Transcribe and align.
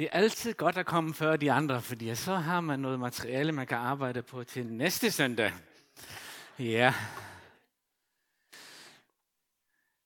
Det 0.00 0.08
er 0.12 0.18
altid 0.18 0.54
godt 0.54 0.78
at 0.78 0.86
komme 0.86 1.14
før 1.14 1.36
de 1.36 1.52
andre, 1.52 1.82
fordi 1.82 2.14
så 2.14 2.34
har 2.34 2.60
man 2.60 2.80
noget 2.80 3.00
materiale, 3.00 3.52
man 3.52 3.66
kan 3.66 3.78
arbejde 3.78 4.22
på 4.22 4.44
til 4.44 4.66
næste 4.66 5.10
søndag. 5.10 5.52
Ja. 6.58 6.94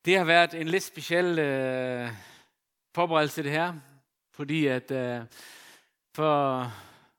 Det 0.05 0.19
har 0.19 0.25
været 0.25 0.55
en 0.55 0.69
lidt 0.69 0.83
speciel 0.83 1.39
øh, 1.39 2.09
forberedelse 2.95 3.43
det 3.43 3.51
her, 3.51 3.75
fordi 4.33 4.67
at 4.67 4.91
øh, 4.91 5.21
for 6.15 6.73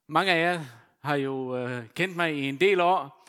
mange 0.08 0.32
af 0.32 0.42
jer 0.42 0.66
har 1.04 1.16
jo 1.16 1.58
øh, 1.58 1.84
kendt 1.96 2.16
mig 2.16 2.36
i 2.36 2.50
en 2.50 2.60
del 2.60 2.80
år, 2.80 3.28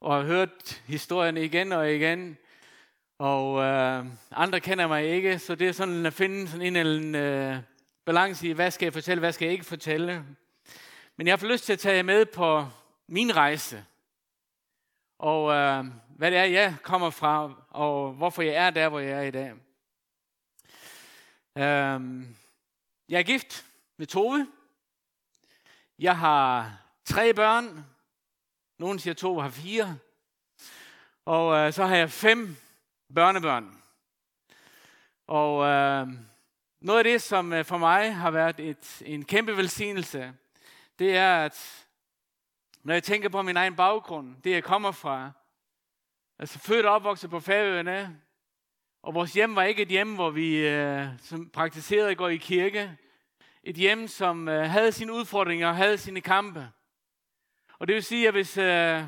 og 0.00 0.16
har 0.16 0.22
hørt 0.22 0.82
historien 0.86 1.36
igen 1.36 1.72
og 1.72 1.94
igen, 1.94 2.36
og 3.18 3.62
øh, 3.62 4.06
andre 4.30 4.60
kender 4.60 4.86
mig 4.86 5.04
ikke, 5.04 5.38
så 5.38 5.54
det 5.54 5.68
er 5.68 5.72
sådan 5.72 6.06
at 6.06 6.12
finde 6.12 6.48
sådan 6.48 6.66
en 6.66 6.76
eller 6.76 6.96
anden 6.96 7.14
øh, 7.14 7.62
balance 8.08 8.48
i, 8.48 8.52
hvad 8.52 8.70
skal 8.70 8.86
jeg 8.86 8.92
fortælle, 8.92 9.20
hvad 9.20 9.32
skal 9.32 9.46
jeg 9.46 9.52
ikke 9.52 9.64
fortælle. 9.64 10.24
Men 11.16 11.26
jeg 11.26 11.32
har 11.32 11.36
fået 11.36 11.52
lyst 11.52 11.64
til 11.64 11.72
at 11.72 11.78
tage 11.78 11.96
jer 11.96 12.02
med 12.02 12.26
på 12.26 12.66
min 13.06 13.36
rejse, 13.36 13.84
og 15.18 15.52
øh, 15.52 15.84
hvad 16.08 16.30
det 16.30 16.38
er, 16.38 16.44
jeg 16.44 16.76
kommer 16.82 17.10
fra, 17.10 17.54
og 17.70 18.12
hvorfor 18.12 18.42
jeg 18.42 18.54
er 18.54 18.70
der, 18.70 18.88
hvor 18.88 18.98
jeg 18.98 19.18
er 19.18 19.22
i 19.22 19.30
dag. 19.30 19.52
Øh, 21.56 22.26
jeg 23.08 23.18
er 23.18 23.22
gift 23.22 23.66
med 23.96 24.06
Tove. 24.06 24.48
Jeg 25.98 26.18
har 26.18 26.76
tre 27.04 27.34
børn. 27.34 27.86
Nogle 28.78 29.00
siger, 29.00 29.14
to 29.14 29.38
har 29.38 29.50
fire. 29.50 29.98
Og 31.24 31.56
øh, 31.56 31.72
så 31.72 31.84
har 31.84 31.96
jeg 31.96 32.10
fem 32.10 32.56
børnebørn. 33.14 33.82
Og 35.26 35.66
øh, 35.66 36.08
noget 36.80 36.98
af 36.98 37.04
det, 37.04 37.22
som 37.22 37.52
øh, 37.52 37.64
for 37.64 37.78
mig 37.78 38.14
har 38.14 38.30
været 38.30 38.60
et, 38.60 39.02
en 39.04 39.24
kæmpe 39.24 39.56
velsignelse, 39.56 40.32
det 40.98 41.16
er, 41.16 41.44
at 41.44 41.86
når 42.82 42.94
jeg 42.94 43.02
tænker 43.02 43.28
på 43.28 43.42
min 43.42 43.56
egen 43.56 43.76
baggrund, 43.76 44.42
det 44.44 44.50
jeg 44.50 44.64
kommer 44.64 44.92
fra, 44.92 45.30
altså 46.38 46.58
født 46.58 46.86
og 46.86 46.94
opvokset 46.94 47.30
på 47.30 47.40
Færøerne, 47.40 48.20
og 49.02 49.14
vores 49.14 49.32
hjem 49.32 49.56
var 49.56 49.62
ikke 49.62 49.82
et 49.82 49.88
hjem, 49.88 50.14
hvor 50.14 50.30
vi 50.30 50.68
øh, 50.68 51.06
som 51.18 51.50
praktiserede 51.50 52.14
går 52.14 52.28
i 52.28 52.36
kirke. 52.36 52.96
Et 53.62 53.76
hjem, 53.76 54.08
som 54.08 54.48
øh, 54.48 54.70
havde 54.70 54.92
sine 54.92 55.12
udfordringer 55.12 55.68
og 55.68 55.76
havde 55.76 55.98
sine 55.98 56.20
kampe. 56.20 56.68
Og 57.78 57.86
det 57.86 57.94
vil 57.94 58.04
sige, 58.04 58.28
at 58.28 58.34
hvis 58.34 58.58
øh, 58.58 59.02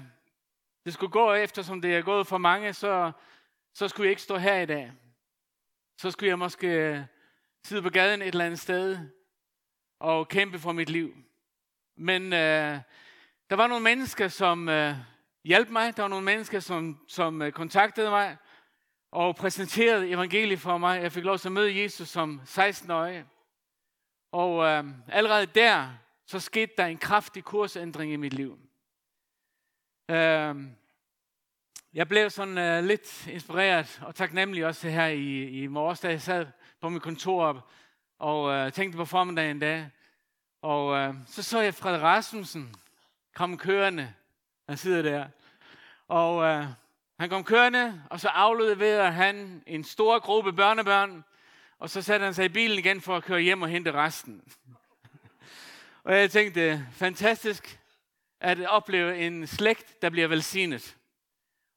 det 0.84 0.92
skulle 0.92 1.12
gå 1.12 1.32
efter, 1.32 1.62
som 1.62 1.80
det 1.80 1.96
er 1.96 2.02
gået 2.02 2.26
for 2.26 2.38
mange, 2.38 2.72
så, 2.72 3.12
så 3.74 3.88
skulle 3.88 4.06
jeg 4.06 4.10
ikke 4.10 4.22
stå 4.22 4.36
her 4.36 4.60
i 4.60 4.66
dag. 4.66 4.92
Så 5.96 6.10
skulle 6.10 6.28
jeg 6.28 6.38
måske 6.38 7.06
sidde 7.64 7.82
på 7.82 7.90
gaden 7.90 8.22
et 8.22 8.28
eller 8.28 8.44
andet 8.44 8.60
sted 8.60 8.98
og 10.00 10.28
kæmpe 10.28 10.58
for 10.58 10.72
mit 10.72 10.88
liv. 10.88 11.16
Men 11.96 12.32
øh, 12.32 12.78
der 13.50 13.56
var 13.56 13.66
nogle 13.66 13.84
mennesker, 13.84 14.28
som 14.28 14.68
øh, 14.68 14.94
hjalp 15.44 15.68
mig. 15.68 15.96
Der 15.96 16.02
var 16.02 16.08
nogle 16.08 16.24
mennesker, 16.24 16.60
som, 16.60 16.98
som 17.08 17.42
øh, 17.42 17.52
kontaktede 17.52 18.10
mig 18.10 18.36
og 19.12 19.36
præsenterede 19.36 20.10
evangeliet 20.10 20.60
for 20.60 20.78
mig. 20.78 21.02
Jeg 21.02 21.12
fik 21.12 21.24
lov 21.24 21.38
til 21.38 21.48
at 21.48 21.52
møde 21.52 21.82
Jesus 21.82 22.08
som 22.08 22.40
16-årig. 22.44 23.24
Og 24.32 24.64
øh, 24.64 24.84
allerede 25.08 25.46
der, 25.46 25.88
så 26.26 26.40
skete 26.40 26.72
der 26.76 26.86
en 26.86 26.98
kraftig 26.98 27.44
kursændring 27.44 28.12
i 28.12 28.16
mit 28.16 28.32
liv. 28.32 28.58
Øh, 30.10 30.56
jeg 31.92 32.08
blev 32.08 32.30
sådan 32.30 32.58
øh, 32.58 32.84
lidt 32.84 33.26
inspireret 33.26 34.02
og 34.02 34.14
taknemmelig 34.14 34.66
også 34.66 34.88
her 34.88 35.06
i, 35.06 35.48
i 35.62 35.66
morges, 35.66 36.00
da 36.00 36.08
jeg 36.08 36.22
sad 36.22 36.46
på 36.80 36.88
mit 36.88 37.02
kontor 37.02 37.66
og 38.18 38.52
øh, 38.52 38.72
tænkte 38.72 38.96
på 38.96 39.04
formiddagen 39.04 39.58
dag. 39.58 39.90
Og 40.62 40.96
øh, 40.96 41.14
så 41.26 41.42
så 41.42 41.60
jeg 41.60 41.74
Fred 41.74 42.02
Rasmussen 42.02 42.74
komme 43.34 43.58
kørende. 43.58 44.14
Han 44.68 44.76
sidder 44.76 45.02
der. 45.02 45.26
Og 46.08 46.44
øh, 46.44 46.66
han 47.18 47.28
kom 47.28 47.44
kørende, 47.44 48.02
og 48.10 48.20
så 48.20 48.28
afleverede 48.28 49.12
han 49.12 49.62
en 49.66 49.84
stor 49.84 50.18
gruppe 50.18 50.52
børnebørn, 50.52 51.24
og 51.78 51.90
så 51.90 52.02
satte 52.02 52.24
han 52.24 52.34
sig 52.34 52.44
i 52.44 52.48
bilen 52.48 52.78
igen 52.78 53.00
for 53.00 53.16
at 53.16 53.24
køre 53.24 53.40
hjem 53.40 53.62
og 53.62 53.68
hente 53.68 53.92
resten. 53.92 54.42
og 56.04 56.14
jeg 56.14 56.30
tænkte, 56.30 56.86
fantastisk 56.92 57.80
at 58.40 58.66
opleve 58.66 59.18
en 59.18 59.46
slægt, 59.46 60.02
der 60.02 60.10
bliver 60.10 60.28
velsignet. 60.28 60.96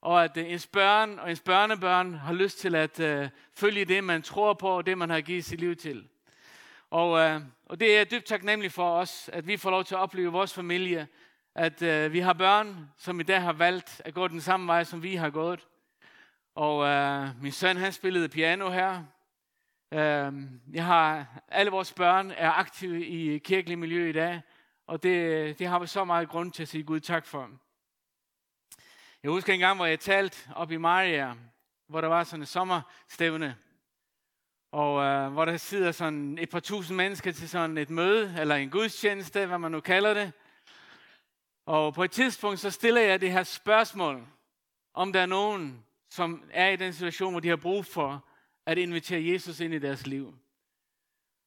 Og 0.04 0.24
at 0.24 0.38
øh, 0.38 0.52
ens 0.52 0.68
børn 0.68 1.20
og 1.20 1.30
ens 1.30 1.40
børnebørn 1.40 2.14
har 2.14 2.34
lyst 2.34 2.60
til 2.60 2.76
at 2.76 3.00
øh, 3.00 3.30
følge 3.54 3.86
det, 3.86 4.04
man 4.04 4.22
tror 4.22 4.54
på, 4.54 4.68
og 4.68 4.86
det, 4.86 4.98
man 4.98 5.10
har 5.10 5.22
givet 5.22 5.46
sit 5.46 5.60
liv 5.60 5.76
til. 5.76 6.08
Og, 6.90 7.20
øh, 7.20 7.42
og 7.66 7.80
det 7.80 7.98
er 7.98 8.04
dybt 8.04 8.26
taknemmeligt 8.26 8.74
for 8.74 8.96
os, 8.96 9.30
at 9.34 9.48
vi 9.48 9.58
får 9.58 9.72
lov 9.72 9.84
til 9.84 9.96
at 9.96 10.00
opleve 10.00 10.32
vores 10.32 10.54
familie, 10.54 11.08
at 11.56 11.82
øh, 11.82 12.14
vi 12.14 12.20
har 12.20 12.34
børn, 12.34 12.90
som 12.98 13.20
i 13.20 13.24
dag 13.24 13.42
har 13.42 13.54
valgt 13.54 14.02
at 14.06 14.14
gå 14.14 14.28
den 14.28 14.42
samme 14.42 14.68
vej, 14.68 14.84
som 14.84 15.04
vi 15.04 15.16
har 15.16 15.30
gået. 15.30 15.68
Og 16.56 16.86
øh, 16.86 17.28
min 17.42 17.52
søn, 17.52 17.78
han 17.78 17.92
spillede 17.92 18.30
piano 18.30 18.70
her. 18.70 19.04
Øh, 19.92 20.34
jeg 20.74 20.86
har, 20.86 21.26
alle 21.48 21.72
vores 21.72 21.94
børn 21.94 22.32
er 22.32 22.52
aktive 22.52 23.06
i 23.06 23.38
kirkelig 23.38 23.80
miljø 23.80 24.10
i 24.10 24.14
dag, 24.14 24.42
og 24.88 25.04
det, 25.04 25.60
det 25.60 25.68
har 25.68 25.80
vi 25.80 25.88
så 25.88 26.06
meget 26.06 26.30
grund 26.30 26.52
til 26.52 26.64
at 26.64 26.70
sige 26.70 26.84
Gud 26.84 27.00
tak 27.00 27.26
for. 27.26 27.50
Jeg 29.24 29.32
husker 29.32 29.54
en 29.54 29.60
gang, 29.60 29.76
hvor 29.76 29.86
jeg 29.86 30.00
talte 30.00 30.38
op 30.56 30.72
i 30.72 30.78
Maria, 30.78 31.36
hvor 31.88 32.02
der 32.02 32.08
var 32.08 32.24
sådan 32.24 32.42
en 32.42 32.46
sommerstævne, 32.46 33.58
og 34.72 35.04
øh, 35.04 35.34
hvor 35.34 35.46
der 35.46 35.58
sidder 35.58 35.92
sådan 35.92 36.38
et 36.38 36.50
par 36.50 36.60
tusind 36.60 36.98
mennesker 36.98 37.32
til 37.32 37.50
sådan 37.50 37.78
et 37.78 37.90
møde, 37.90 38.36
eller 38.40 38.56
en 38.56 38.70
gudstjeneste, 38.70 39.46
hvad 39.46 39.58
man 39.58 39.72
nu 39.72 39.80
kalder 39.80 40.14
det. 40.14 40.32
Og 41.66 41.94
på 41.94 42.04
et 42.04 42.12
tidspunkt, 42.12 42.60
så 42.60 42.72
stiller 42.72 43.02
jeg 43.02 43.22
det 43.22 43.32
her 43.32 43.44
spørgsmål, 43.44 44.28
om 44.94 45.14
der 45.14 45.22
er 45.22 45.26
nogen, 45.26 45.86
som 46.10 46.44
er 46.52 46.70
i 46.70 46.76
den 46.76 46.94
situation, 46.94 47.34
hvor 47.34 47.40
de 47.40 47.50
har 47.50 47.56
brug 47.56 47.86
for 47.86 48.26
at 48.66 48.78
invitere 48.78 49.26
Jesus 49.34 49.60
ind 49.60 49.74
i 49.74 49.80
deres 49.80 50.08
liv. 50.08 50.36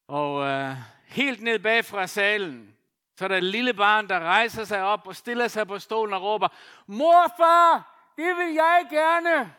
Og 0.08 0.46
øh, 0.46 0.76
helt 1.04 1.42
ned 1.42 1.58
bag 1.58 1.84
fra 1.84 2.06
salen, 2.06 2.76
så 3.16 3.24
er 3.24 3.28
der 3.28 3.36
et 3.36 3.44
lille 3.44 3.74
barn, 3.74 4.08
der 4.08 4.20
rejser 4.20 4.64
sig 4.64 4.82
op 4.82 5.06
og 5.06 5.16
stiller 5.16 5.48
sig 5.48 5.66
på 5.66 5.78
stolen 5.78 6.14
og 6.14 6.22
råber, 6.22 6.48
Morfar, 6.86 7.96
det 8.16 8.36
vil 8.36 8.54
jeg 8.54 8.86
gerne. 8.90 9.54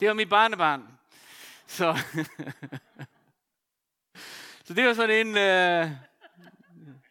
Det 0.00 0.08
var 0.08 0.14
mit 0.14 0.28
barnebarn. 0.28 0.98
Så, 1.66 1.98
så 4.64 4.74
det 4.74 4.86
var 4.86 4.94
sådan 4.94 5.26
en, 5.26 5.28
uh, 5.28 5.90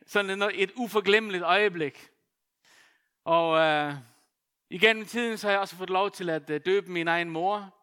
sådan 0.06 0.42
et, 0.42 0.64
et 0.64 0.72
uforglemmeligt 0.76 1.44
øjeblik. 1.44 2.10
Og 3.26 3.60
øh, 3.60 3.94
igennem 4.70 5.06
tiden 5.06 5.38
så 5.38 5.48
har 5.48 5.52
jeg 5.52 5.60
også 5.60 5.76
fået 5.76 5.90
lov 5.90 6.12
til 6.12 6.30
at 6.30 6.50
øh, 6.50 6.62
døbe 6.66 6.92
min 6.92 7.08
egen 7.08 7.30
mor. 7.30 7.76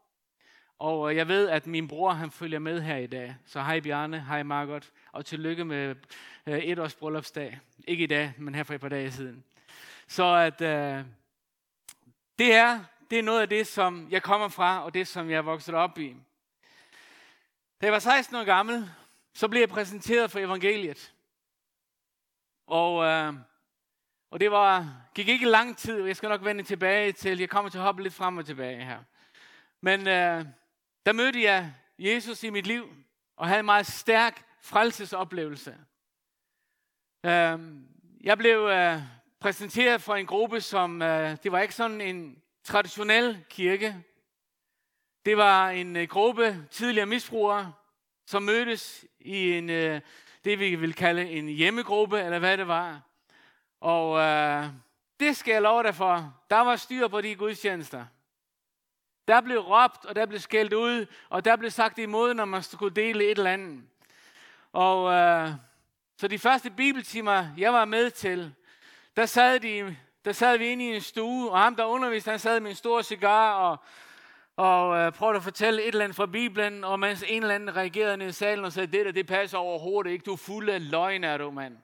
Og 0.78 1.10
øh, 1.10 1.16
jeg 1.16 1.28
ved, 1.28 1.48
at 1.48 1.66
min 1.66 1.88
bror 1.88 2.10
han 2.10 2.30
følger 2.30 2.58
med 2.58 2.80
her 2.80 2.97
i 2.97 3.06
dag. 3.06 3.36
Så 3.47 3.60
hej 3.60 3.80
Bjarne, 3.80 4.20
hej 4.20 4.42
Margot, 4.42 4.91
og 5.16 5.27
tillykke 5.27 5.65
med 5.65 5.97
øh, 6.47 6.59
et 6.59 6.78
års 6.78 6.94
bryllupsdag. 6.94 7.60
Ikke 7.88 8.04
i 8.04 8.06
dag, 8.06 8.34
men 8.38 8.54
her 8.54 8.62
for 8.62 8.75
et 8.75 8.81
par 8.81 8.88
dage 8.88 9.12
siden. 9.12 9.44
Så 10.06 10.34
at 10.34 10.60
øh, 10.60 11.04
det 12.38 12.54
er, 12.54 12.84
det 13.10 13.19
er 13.19 13.22
noget 13.22 13.41
af 13.41 13.49
det, 13.49 13.66
som 13.66 14.09
jeg 14.10 14.22
kommer 14.22 14.49
fra, 14.49 14.84
og 14.84 14.94
det, 14.94 15.09
som 15.09 15.31
jeg 15.31 15.37
er 15.37 15.43
vokset 15.43 15.75
op 15.75 15.99
i. 15.99 16.16
Da 17.81 17.87
jeg 17.87 17.93
var 17.93 17.99
16 17.99 18.37
år 18.37 18.44
gammel, 18.44 18.91
så 19.34 19.49
blev 19.49 19.60
jeg 19.60 19.69
præsenteret 19.69 20.31
for 20.31 20.38
evangeliet. 20.38 21.15
Og, 22.66 23.04
øh, 23.04 23.34
og 24.31 24.41
det 24.41 24.50
var, 24.50 25.03
gik 25.15 25.28
ikke 25.28 25.47
lang 25.47 25.77
tid, 25.77 26.00
og 26.00 26.09
jeg 26.09 26.16
skal 26.16 26.28
nok 26.28 26.44
vende 26.44 26.65
tilbage 26.65 27.12
til, 27.12 27.38
jeg 27.38 27.48
kommer 27.48 27.71
til 27.71 27.78
at 27.78 27.84
hoppe 27.84 28.03
lidt 28.03 28.15
frem 28.15 28.37
og 28.37 28.47
tilbage 28.47 28.84
her. 28.84 28.98
Men 29.81 30.00
øh, 30.00 30.44
der 31.06 31.12
mødte 31.12 31.43
jeg 31.43 31.75
Jesus 31.98 32.43
i 32.43 32.50
mit 32.50 32.66
liv, 32.66 32.97
og 33.37 33.47
havde 33.47 33.60
en 33.60 33.66
meget 33.66 33.87
stærk 33.87 34.45
frelsesoplevelse. 34.66 35.77
Øhm, 37.27 37.89
jeg 38.21 38.39
blev 38.39 38.59
øh, 38.59 39.01
præsenteret 39.41 40.03
for 40.03 40.15
en 40.15 40.27
gruppe, 40.27 40.60
som, 40.60 41.03
øh, 41.03 41.36
det 41.42 41.53
var 41.53 41.60
ikke 41.60 41.74
sådan 41.74 42.01
en 42.01 42.42
traditionel 42.65 43.45
kirke. 43.51 44.04
Det 45.24 45.36
var 45.36 45.71
en 45.71 45.97
øh, 45.97 46.09
gruppe 46.09 46.66
tidligere 46.71 47.07
misbrugere, 47.07 47.72
som 48.27 48.42
mødtes 48.42 49.04
i 49.21 49.53
en, 49.53 49.68
det, 50.45 50.59
vi 50.59 50.74
vil 50.74 50.95
kalde 50.95 51.30
en 51.30 51.48
hjemmegruppe, 51.48 52.21
eller 52.21 52.39
hvad 52.39 52.59
det 52.59 52.69
var. 52.69 53.01
Og 53.80 54.19
øh, 54.19 54.65
det 55.21 55.36
skal 55.36 55.53
jeg 55.53 55.62
love 55.62 55.83
dig 55.83 55.95
for. 55.95 56.34
Der 56.51 56.60
var 56.60 56.77
styr 56.77 57.09
på 57.09 57.21
de 57.21 57.34
gudstjenester. 57.34 58.04
Der 59.28 59.41
blev 59.41 59.59
råbt, 59.59 60.04
og 60.04 60.16
der 60.16 60.27
blev 60.27 60.41
skældt 60.41 60.72
ud, 60.72 61.07
og 61.28 61.45
der 61.45 61.57
blev 61.57 61.71
sagt 61.71 61.98
imod, 61.98 62.34
når 62.34 62.45
man 62.45 62.62
skulle 62.62 62.95
dele 62.95 63.24
et 63.24 63.39
eller 63.39 63.53
andet. 63.53 63.84
Og 64.76 65.12
øh, 65.12 65.50
så 66.16 66.28
de 66.28 66.38
første 66.38 66.70
bibeltimer, 66.70 67.46
jeg 67.56 67.72
var 67.72 67.84
med 67.84 68.10
til, 68.10 68.54
der 69.16 69.26
sad, 69.26 69.60
de, 69.60 69.96
der 70.24 70.32
sad 70.32 70.58
vi 70.58 70.66
inde 70.66 70.84
i 70.84 70.94
en 70.94 71.00
stue, 71.00 71.50
og 71.50 71.60
ham, 71.60 71.76
der 71.76 71.84
underviste, 71.84 72.30
han 72.30 72.38
sad 72.38 72.60
med 72.60 72.70
en 72.70 72.76
stor 72.76 73.02
cigar, 73.02 73.54
og, 73.54 73.78
og 74.56 74.96
øh, 74.96 75.12
prøvede 75.12 75.36
at 75.36 75.42
fortælle 75.42 75.82
et 75.82 75.88
eller 75.88 76.04
andet 76.04 76.16
fra 76.16 76.26
Bibelen, 76.26 76.84
og 76.84 77.00
mens 77.00 77.24
en 77.28 77.42
eller 77.42 77.54
anden 77.54 77.76
reagerede 77.76 78.16
ned 78.16 78.28
i 78.28 78.32
salen 78.32 78.64
og 78.64 78.72
sagde, 78.72 78.86
det 78.86 79.06
der, 79.06 79.12
det 79.12 79.26
passer 79.26 79.58
overhovedet 79.58 80.10
ikke, 80.10 80.22
du 80.22 80.32
er 80.32 80.36
fuld 80.36 80.68
af 80.68 80.90
løgn, 80.90 81.24
er 81.24 81.36
du, 81.36 81.50
mand. 81.50 81.78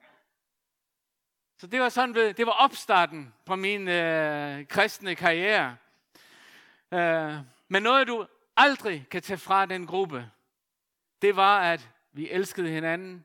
Så 1.58 1.66
det 1.66 1.80
var 1.80 1.88
sådan, 1.88 2.14
det 2.14 2.46
var 2.46 2.52
opstarten 2.52 3.34
på 3.46 3.56
min 3.56 3.88
øh, 3.88 4.66
kristne 4.66 5.14
karriere. 5.14 5.76
Øh, 6.92 7.34
men 7.68 7.82
noget, 7.82 8.08
du 8.08 8.26
aldrig 8.56 9.06
kan 9.10 9.22
tage 9.22 9.38
fra 9.38 9.66
den 9.66 9.86
gruppe, 9.86 10.30
det 11.22 11.36
var, 11.36 11.60
at 11.60 11.91
vi 12.12 12.30
elskede 12.30 12.68
hinanden, 12.68 13.24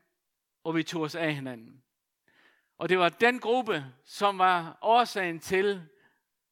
og 0.64 0.76
vi 0.76 0.82
tog 0.82 1.02
os 1.02 1.14
af 1.14 1.34
hinanden. 1.34 1.82
Og 2.78 2.88
det 2.88 2.98
var 2.98 3.08
den 3.08 3.40
gruppe, 3.40 3.84
som 4.04 4.38
var 4.38 4.78
årsagen 4.82 5.40
til, 5.40 5.82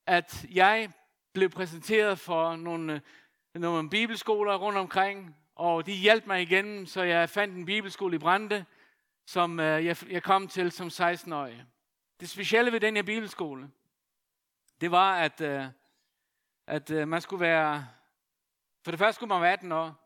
at 0.07 0.47
jeg 0.53 0.93
blev 1.33 1.51
præsenteret 1.51 2.19
for 2.19 2.57
nogle, 2.57 3.03
nogle 3.55 3.91
bibelskoler 3.91 4.55
rundt 4.55 4.79
omkring, 4.79 5.37
og 5.55 5.87
de 5.87 5.93
hjalp 5.93 6.27
mig 6.27 6.43
igennem, 6.43 6.87
så 6.87 7.03
jeg 7.03 7.31
fandt 7.31 7.55
en 7.55 7.67
bibelskole 7.67 8.17
i 8.17 8.19
Brande, 8.19 8.65
som 9.27 9.61
øh, 9.61 9.85
jeg, 9.85 9.97
jeg 10.11 10.23
kom 10.23 10.49
til 10.49 10.73
som 10.73 10.87
16-årig. 10.87 11.65
Det 12.21 12.29
specielle 12.29 12.73
ved 12.73 12.81
den 12.81 12.97
her 12.97 13.03
bibelskole, 13.03 13.71
det 14.81 14.91
var, 14.91 15.19
at, 15.19 15.41
øh, 15.41 15.65
at 16.67 16.91
øh, 16.91 17.09
man 17.09 17.21
skulle 17.21 17.41
være, 17.41 17.87
for 18.85 18.91
det 18.91 18.99
første 18.99 19.15
skulle 19.15 19.29
man 19.29 19.43
være 19.43 19.53
18 19.53 19.73
år, 19.73 20.06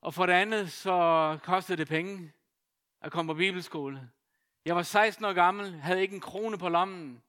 og 0.00 0.14
for 0.14 0.26
det 0.26 0.32
andet 0.32 0.72
så 0.72 1.38
kostede 1.42 1.78
det 1.78 1.88
penge 1.88 2.32
at 3.00 3.12
komme 3.12 3.32
på 3.32 3.38
bibelskole. 3.38 4.10
Jeg 4.64 4.76
var 4.76 4.82
16 4.82 5.24
år 5.24 5.32
gammel, 5.32 5.72
havde 5.72 6.02
ikke 6.02 6.14
en 6.14 6.20
krone 6.20 6.58
på 6.58 6.68
lommen. 6.68 7.22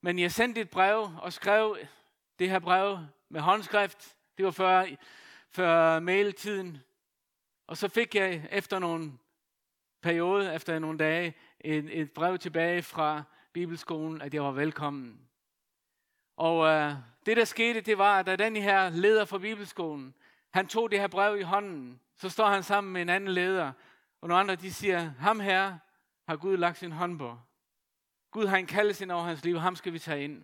Men 0.00 0.18
jeg 0.18 0.32
sendte 0.32 0.60
et 0.60 0.70
brev 0.70 1.10
og 1.22 1.32
skrev 1.32 1.78
det 2.38 2.50
her 2.50 2.58
brev 2.58 2.98
med 3.28 3.40
håndskrift. 3.40 4.16
Det 4.36 4.44
var 4.44 4.50
før, 4.50 4.86
før 5.50 6.00
mailtiden. 6.00 6.78
Og 7.66 7.76
så 7.76 7.88
fik 7.88 8.14
jeg 8.14 8.48
efter 8.50 8.78
nogle 8.78 9.12
periode, 10.02 10.54
efter 10.54 10.78
nogle 10.78 10.98
dage, 10.98 11.34
et, 11.60 12.00
et 12.00 12.12
brev 12.12 12.38
tilbage 12.38 12.82
fra 12.82 13.22
Bibelskolen, 13.52 14.22
at 14.22 14.34
jeg 14.34 14.42
var 14.42 14.50
velkommen. 14.50 15.28
Og 16.36 16.66
øh, 16.66 16.92
det, 17.26 17.36
der 17.36 17.44
skete, 17.44 17.80
det 17.80 17.98
var, 17.98 18.18
at 18.18 18.26
da 18.26 18.36
den 18.36 18.56
her 18.56 18.90
leder 18.90 19.24
for 19.24 19.38
Bibelskolen, 19.38 20.14
han 20.52 20.66
tog 20.66 20.90
det 20.90 21.00
her 21.00 21.06
brev 21.06 21.38
i 21.38 21.42
hånden, 21.42 22.00
så 22.16 22.28
står 22.28 22.46
han 22.46 22.62
sammen 22.62 22.92
med 22.92 23.02
en 23.02 23.08
anden 23.08 23.30
leder, 23.30 23.72
og 24.20 24.28
nogle 24.28 24.40
andre, 24.40 24.54
de 24.54 24.72
siger, 24.72 25.10
ham 25.18 25.40
her 25.40 25.78
har 26.28 26.36
Gud 26.36 26.56
lagt 26.56 26.78
sin 26.78 26.92
hånd 26.92 27.18
på. 27.18 27.38
Gud 28.30 28.46
har 28.46 28.56
en 28.56 28.66
kaldelse 28.66 29.04
ind 29.04 29.12
over 29.12 29.22
hans 29.22 29.44
liv, 29.44 29.58
ham 29.58 29.76
skal 29.76 29.92
vi 29.92 29.98
tage 29.98 30.24
ind. 30.24 30.42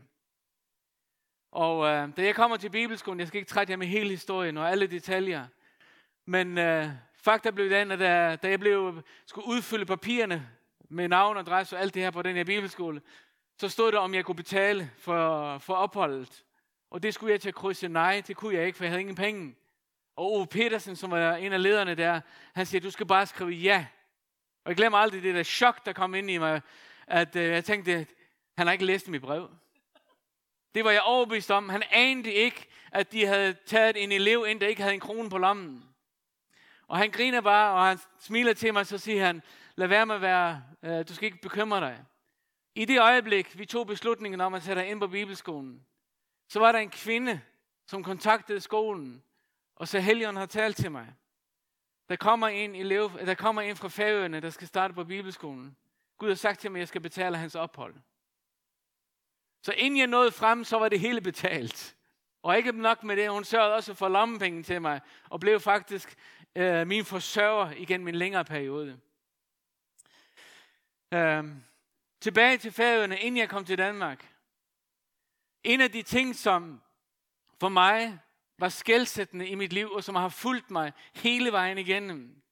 Og 1.50 1.86
øh, 1.86 2.16
da 2.16 2.22
jeg 2.22 2.34
kommer 2.34 2.56
til 2.56 2.70
Bibelskolen, 2.70 3.20
jeg 3.20 3.28
skal 3.28 3.38
ikke 3.38 3.50
trætte 3.50 3.70
jer 3.70 3.76
med 3.76 3.86
hele 3.86 4.10
historien 4.10 4.56
og 4.56 4.70
alle 4.70 4.86
detaljer, 4.86 5.46
men 6.26 6.58
øh, 6.58 6.88
fakta 7.14 7.50
blev 7.50 7.70
den, 7.70 7.90
at 7.90 7.98
da, 7.98 8.36
da 8.36 8.48
jeg 8.48 8.60
blev, 8.60 9.02
skulle 9.26 9.48
udfylde 9.48 9.86
papirerne 9.86 10.48
med 10.88 11.08
navn, 11.08 11.36
adresse 11.36 11.76
og 11.76 11.80
alt 11.82 11.94
det 11.94 12.02
her 12.02 12.10
på 12.10 12.22
den 12.22 12.36
her 12.36 12.44
bibelskole, 12.44 13.02
så 13.56 13.68
stod 13.68 13.92
der, 13.92 13.98
om 13.98 14.14
jeg 14.14 14.24
kunne 14.24 14.34
betale 14.34 14.90
for, 14.98 15.58
for 15.58 15.74
opholdet. 15.74 16.44
Og 16.90 17.02
det 17.02 17.14
skulle 17.14 17.32
jeg 17.32 17.40
til 17.40 17.48
at 17.48 17.54
krydse 17.54 17.88
nej, 17.88 18.22
det 18.26 18.36
kunne 18.36 18.54
jeg 18.54 18.66
ikke, 18.66 18.76
for 18.76 18.84
jeg 18.84 18.90
havde 18.90 19.00
ingen 19.00 19.16
penge. 19.16 19.54
Og 20.18 20.32
Ove 20.32 20.46
Petersen, 20.46 20.96
som 20.96 21.10
var 21.10 21.34
en 21.34 21.52
af 21.52 21.62
lederne 21.62 21.94
der, 21.94 22.20
han 22.54 22.66
siger, 22.66 22.80
du 22.80 22.90
skal 22.90 23.06
bare 23.06 23.26
skrive 23.26 23.50
ja. 23.50 23.86
Og 24.64 24.70
jeg 24.70 24.76
glemmer 24.76 24.98
aldrig 24.98 25.22
det 25.22 25.34
der 25.34 25.42
chok, 25.42 25.86
der 25.86 25.92
kom 25.92 26.14
ind 26.14 26.30
i 26.30 26.38
mig, 26.38 26.60
at 27.06 27.36
øh, 27.36 27.44
jeg 27.44 27.64
tænkte, 27.64 28.06
han 28.56 28.66
har 28.66 28.72
ikke 28.72 28.84
læst 28.84 29.08
mit 29.08 29.22
brev. 29.22 29.50
Det 30.74 30.84
var 30.84 30.90
jeg 30.90 31.02
overbevist 31.02 31.50
om. 31.50 31.68
Han 31.68 31.82
anede 31.90 32.32
ikke, 32.32 32.66
at 32.92 33.12
de 33.12 33.26
havde 33.26 33.56
taget 33.66 34.02
en 34.02 34.12
elev 34.12 34.44
ind, 34.48 34.60
der 34.60 34.66
ikke 34.66 34.82
havde 34.82 34.94
en 34.94 35.00
krone 35.00 35.30
på 35.30 35.38
lommen. 35.38 35.84
Og 36.86 36.98
han 36.98 37.10
griner 37.10 37.40
bare, 37.40 37.74
og 37.74 37.86
han 37.86 37.98
smiler 38.20 38.52
til 38.52 38.72
mig, 38.72 38.86
så 38.86 38.98
siger 38.98 39.26
han, 39.26 39.42
lad 39.76 39.88
være 39.88 40.06
med 40.06 40.14
at 40.14 40.20
være, 40.20 40.62
øh, 40.82 41.08
du 41.08 41.14
skal 41.14 41.26
ikke 41.26 41.40
bekymre 41.42 41.80
dig. 41.80 42.04
I 42.74 42.84
det 42.84 43.00
øjeblik, 43.00 43.58
vi 43.58 43.66
tog 43.66 43.86
beslutningen 43.86 44.40
om 44.40 44.54
at 44.54 44.62
sætte 44.62 44.88
ind 44.88 45.00
på 45.00 45.06
bibelskolen, 45.06 45.86
så 46.48 46.58
var 46.58 46.72
der 46.72 46.78
en 46.78 46.90
kvinde, 46.90 47.40
som 47.86 48.04
kontaktede 48.04 48.60
skolen, 48.60 49.22
og 49.78 49.88
så 49.88 50.00
Helion 50.00 50.36
har 50.36 50.46
talt 50.46 50.76
til 50.76 50.90
mig. 50.90 51.14
Der 52.08 52.16
kommer 52.16 52.48
en, 52.48 52.74
elev, 52.74 53.18
der 53.18 53.34
kommer 53.34 53.62
en 53.62 53.76
fra 53.76 53.88
Færøerne, 53.88 54.40
der 54.40 54.50
skal 54.50 54.68
starte 54.68 54.94
på 54.94 55.04
bibelskolen. 55.04 55.76
Gud 56.18 56.28
har 56.28 56.34
sagt 56.34 56.60
til 56.60 56.70
mig, 56.70 56.78
at 56.78 56.80
jeg 56.80 56.88
skal 56.88 57.00
betale 57.00 57.36
hans 57.36 57.54
ophold. 57.54 57.94
Så 59.62 59.72
inden 59.72 59.98
jeg 59.98 60.06
nåede 60.06 60.32
frem, 60.32 60.64
så 60.64 60.78
var 60.78 60.88
det 60.88 61.00
hele 61.00 61.20
betalt. 61.20 61.96
Og 62.42 62.56
ikke 62.56 62.72
nok 62.72 63.04
med 63.04 63.16
det, 63.16 63.30
hun 63.30 63.44
sørgede 63.44 63.74
også 63.74 63.94
for 63.94 64.08
lommepenge 64.08 64.62
til 64.62 64.82
mig, 64.82 65.00
og 65.28 65.40
blev 65.40 65.60
faktisk 65.60 66.16
øh, 66.54 66.86
min 66.86 67.04
forsørger 67.04 67.70
igen 67.70 68.04
min 68.04 68.14
længere 68.14 68.44
periode. 68.44 69.00
Øh, 71.12 71.44
tilbage 72.20 72.58
til 72.58 72.72
Færøerne, 72.72 73.18
inden 73.18 73.38
jeg 73.38 73.48
kom 73.48 73.64
til 73.64 73.78
Danmark. 73.78 74.32
En 75.62 75.80
af 75.80 75.92
de 75.92 76.02
ting, 76.02 76.36
som 76.36 76.82
for 77.60 77.68
mig 77.68 78.18
var 78.58 78.68
skældsættende 78.68 79.48
i 79.48 79.54
mit 79.54 79.72
liv, 79.72 79.90
og 79.90 80.04
som 80.04 80.14
har 80.14 80.28
fulgt 80.28 80.70
mig 80.70 80.92
hele 81.14 81.52
vejen 81.52 81.78
igennem, 81.78 82.42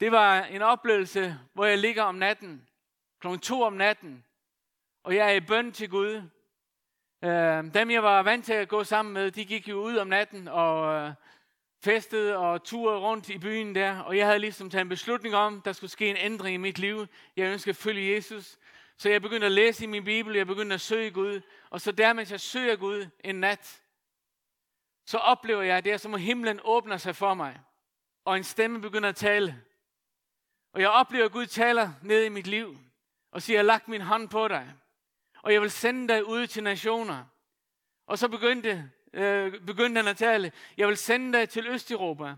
det 0.00 0.12
var 0.12 0.42
en 0.44 0.62
oplevelse, 0.62 1.38
hvor 1.52 1.64
jeg 1.64 1.78
ligger 1.78 2.02
om 2.02 2.14
natten, 2.14 2.68
kl. 3.20 3.36
2 3.42 3.62
om 3.62 3.72
natten, 3.72 4.24
og 5.04 5.16
jeg 5.16 5.26
er 5.26 5.34
i 5.34 5.40
bøn 5.40 5.72
til 5.72 5.90
Gud. 5.90 6.22
Øhm, 7.24 7.70
dem, 7.70 7.90
jeg 7.90 8.02
var 8.02 8.22
vant 8.22 8.44
til 8.44 8.52
at 8.52 8.68
gå 8.68 8.84
sammen 8.84 9.14
med, 9.14 9.30
de 9.30 9.44
gik 9.44 9.68
jo 9.68 9.80
ud 9.80 9.96
om 9.96 10.06
natten 10.06 10.48
og 10.48 10.94
øh, 10.94 11.12
festede 11.84 12.36
og 12.36 12.64
turede 12.64 12.98
rundt 12.98 13.28
i 13.28 13.38
byen 13.38 13.74
der. 13.74 13.98
Og 13.98 14.16
jeg 14.16 14.26
havde 14.26 14.38
ligesom 14.38 14.70
taget 14.70 14.82
en 14.82 14.88
beslutning 14.88 15.34
om, 15.34 15.60
der 15.60 15.72
skulle 15.72 15.90
ske 15.90 16.10
en 16.10 16.16
ændring 16.16 16.54
i 16.54 16.56
mit 16.56 16.78
liv. 16.78 17.06
Jeg 17.36 17.52
ønskede 17.52 17.70
at 17.70 17.76
følge 17.76 18.14
Jesus. 18.14 18.58
Så 18.96 19.08
jeg 19.08 19.22
begyndte 19.22 19.46
at 19.46 19.52
læse 19.52 19.84
i 19.84 19.86
min 19.86 20.04
bibel, 20.04 20.36
jeg 20.36 20.46
begyndte 20.46 20.74
at 20.74 20.80
søge 20.80 21.10
Gud. 21.10 21.40
Og 21.70 21.80
så 21.80 21.92
der, 21.92 22.12
mens 22.12 22.30
jeg 22.30 22.40
søger 22.40 22.76
Gud 22.76 23.06
en 23.24 23.34
nat, 23.34 23.81
så 25.12 25.18
oplever 25.18 25.62
jeg, 25.62 25.76
at 25.76 25.84
det 25.84 25.92
er 25.92 25.96
som 25.96 26.14
om 26.14 26.20
himlen 26.20 26.60
åbner 26.64 26.96
sig 26.96 27.16
for 27.16 27.34
mig. 27.34 27.60
Og 28.24 28.36
en 28.36 28.44
stemme 28.44 28.80
begynder 28.80 29.08
at 29.08 29.16
tale. 29.16 29.62
Og 30.74 30.80
jeg 30.80 30.90
oplever, 30.90 31.24
at 31.24 31.32
Gud 31.32 31.46
taler 31.46 31.90
ned 32.02 32.24
i 32.24 32.28
mit 32.28 32.46
liv. 32.46 32.78
Og 33.32 33.42
siger, 33.42 33.56
jeg 33.56 33.62
har 33.62 33.66
lagt 33.66 33.88
min 33.88 34.00
hånd 34.00 34.28
på 34.28 34.48
dig 34.48 34.74
og 35.42 35.52
jeg 35.52 35.62
vil 35.62 35.70
sende 35.70 36.14
dig 36.14 36.28
ud 36.28 36.46
til 36.46 36.62
nationer. 36.62 37.24
Og 38.06 38.18
så 38.18 38.28
begyndte, 38.28 38.90
øh, 39.12 39.64
begyndte 39.66 39.98
han 39.98 40.08
at 40.08 40.16
tale, 40.16 40.52
jeg 40.76 40.88
vil 40.88 40.96
sende 40.96 41.38
dig 41.38 41.48
til 41.48 41.68
Østeuropa. 41.68 42.34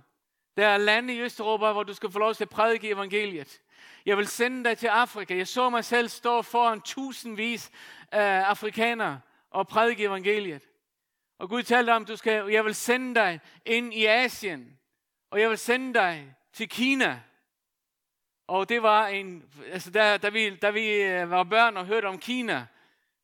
Der 0.57 0.67
er 0.67 0.77
lande 0.77 1.15
i 1.15 1.21
Østeuropa, 1.21 1.73
hvor 1.73 1.83
du 1.83 1.95
skal 1.95 2.11
få 2.11 2.19
lov 2.19 2.35
til 2.35 2.45
at 2.45 2.51
prædike 2.51 2.91
evangeliet. 2.91 3.61
Jeg 4.07 4.17
vil 4.17 4.27
sende 4.27 4.65
dig 4.65 4.79
til 4.79 4.87
Afrika. 4.87 5.37
Jeg 5.37 5.49
så 5.49 5.71
mig 5.71 5.85
selv 5.85 6.09
stå 6.09 6.43
foran 6.43 6.81
tusindvis 6.81 7.71
af 8.13 8.41
afrikanere 8.41 9.21
og 9.51 9.69
prædike 9.69 10.05
evangeliet. 10.05 10.69
Og 11.39 11.49
Gud 11.49 11.63
talte 11.63 11.91
om, 11.91 12.05
du 12.05 12.17
skal, 12.17 12.51
jeg 12.51 12.65
vil 12.65 12.75
sende 12.75 13.15
dig 13.15 13.41
ind 13.65 13.95
i 13.95 14.07
Asien. 14.07 14.79
Og 15.31 15.41
jeg 15.41 15.51
vil 15.51 15.59
sende 15.59 15.95
dig 15.95 16.35
til 16.53 16.69
Kina. 16.69 17.21
Og 18.47 18.69
det 18.69 18.83
var 18.83 19.07
en, 19.07 19.45
altså 19.73 19.91
der, 19.91 20.17
da, 20.17 20.29
vi, 20.29 20.57
da 20.57 20.71
vi 20.71 20.91
øh, 20.91 21.31
var 21.31 21.45
børn 21.45 21.77
og 21.77 21.87
hørte 21.87 22.07
om 22.07 22.19
Kina, 22.19 22.67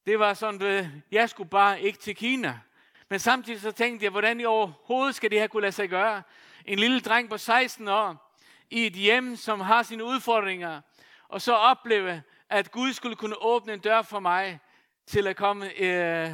det 0.06 0.18
var 0.18 0.34
sådan, 0.34 0.62
at 0.62 0.86
jeg 1.10 1.30
skulle 1.30 1.50
bare 1.50 1.80
ikke 1.80 1.98
til 1.98 2.16
Kina. 2.16 2.60
Men 3.08 3.18
samtidig 3.18 3.60
så 3.60 3.72
tænkte 3.72 4.04
jeg, 4.04 4.10
hvordan 4.10 4.40
i 4.40 4.44
overhovedet 4.44 5.14
skal 5.14 5.30
det 5.30 5.40
her 5.40 5.46
kunne 5.46 5.60
lade 5.60 5.72
sig 5.72 5.88
gøre? 5.88 6.22
En 6.64 6.78
lille 6.78 7.00
dreng 7.00 7.30
på 7.30 7.38
16 7.38 7.88
år, 7.88 8.36
i 8.70 8.86
et 8.86 8.92
hjem, 8.92 9.36
som 9.36 9.60
har 9.60 9.82
sine 9.82 10.04
udfordringer, 10.04 10.80
og 11.28 11.40
så 11.40 11.52
opleve, 11.52 12.22
at 12.48 12.70
Gud 12.70 12.92
skulle 12.92 13.16
kunne 13.16 13.42
åbne 13.42 13.72
en 13.72 13.80
dør 13.80 14.02
for 14.02 14.20
mig, 14.20 14.60
til 15.06 15.26
at 15.26 15.36
komme, 15.36 15.80
øh, 15.80 16.30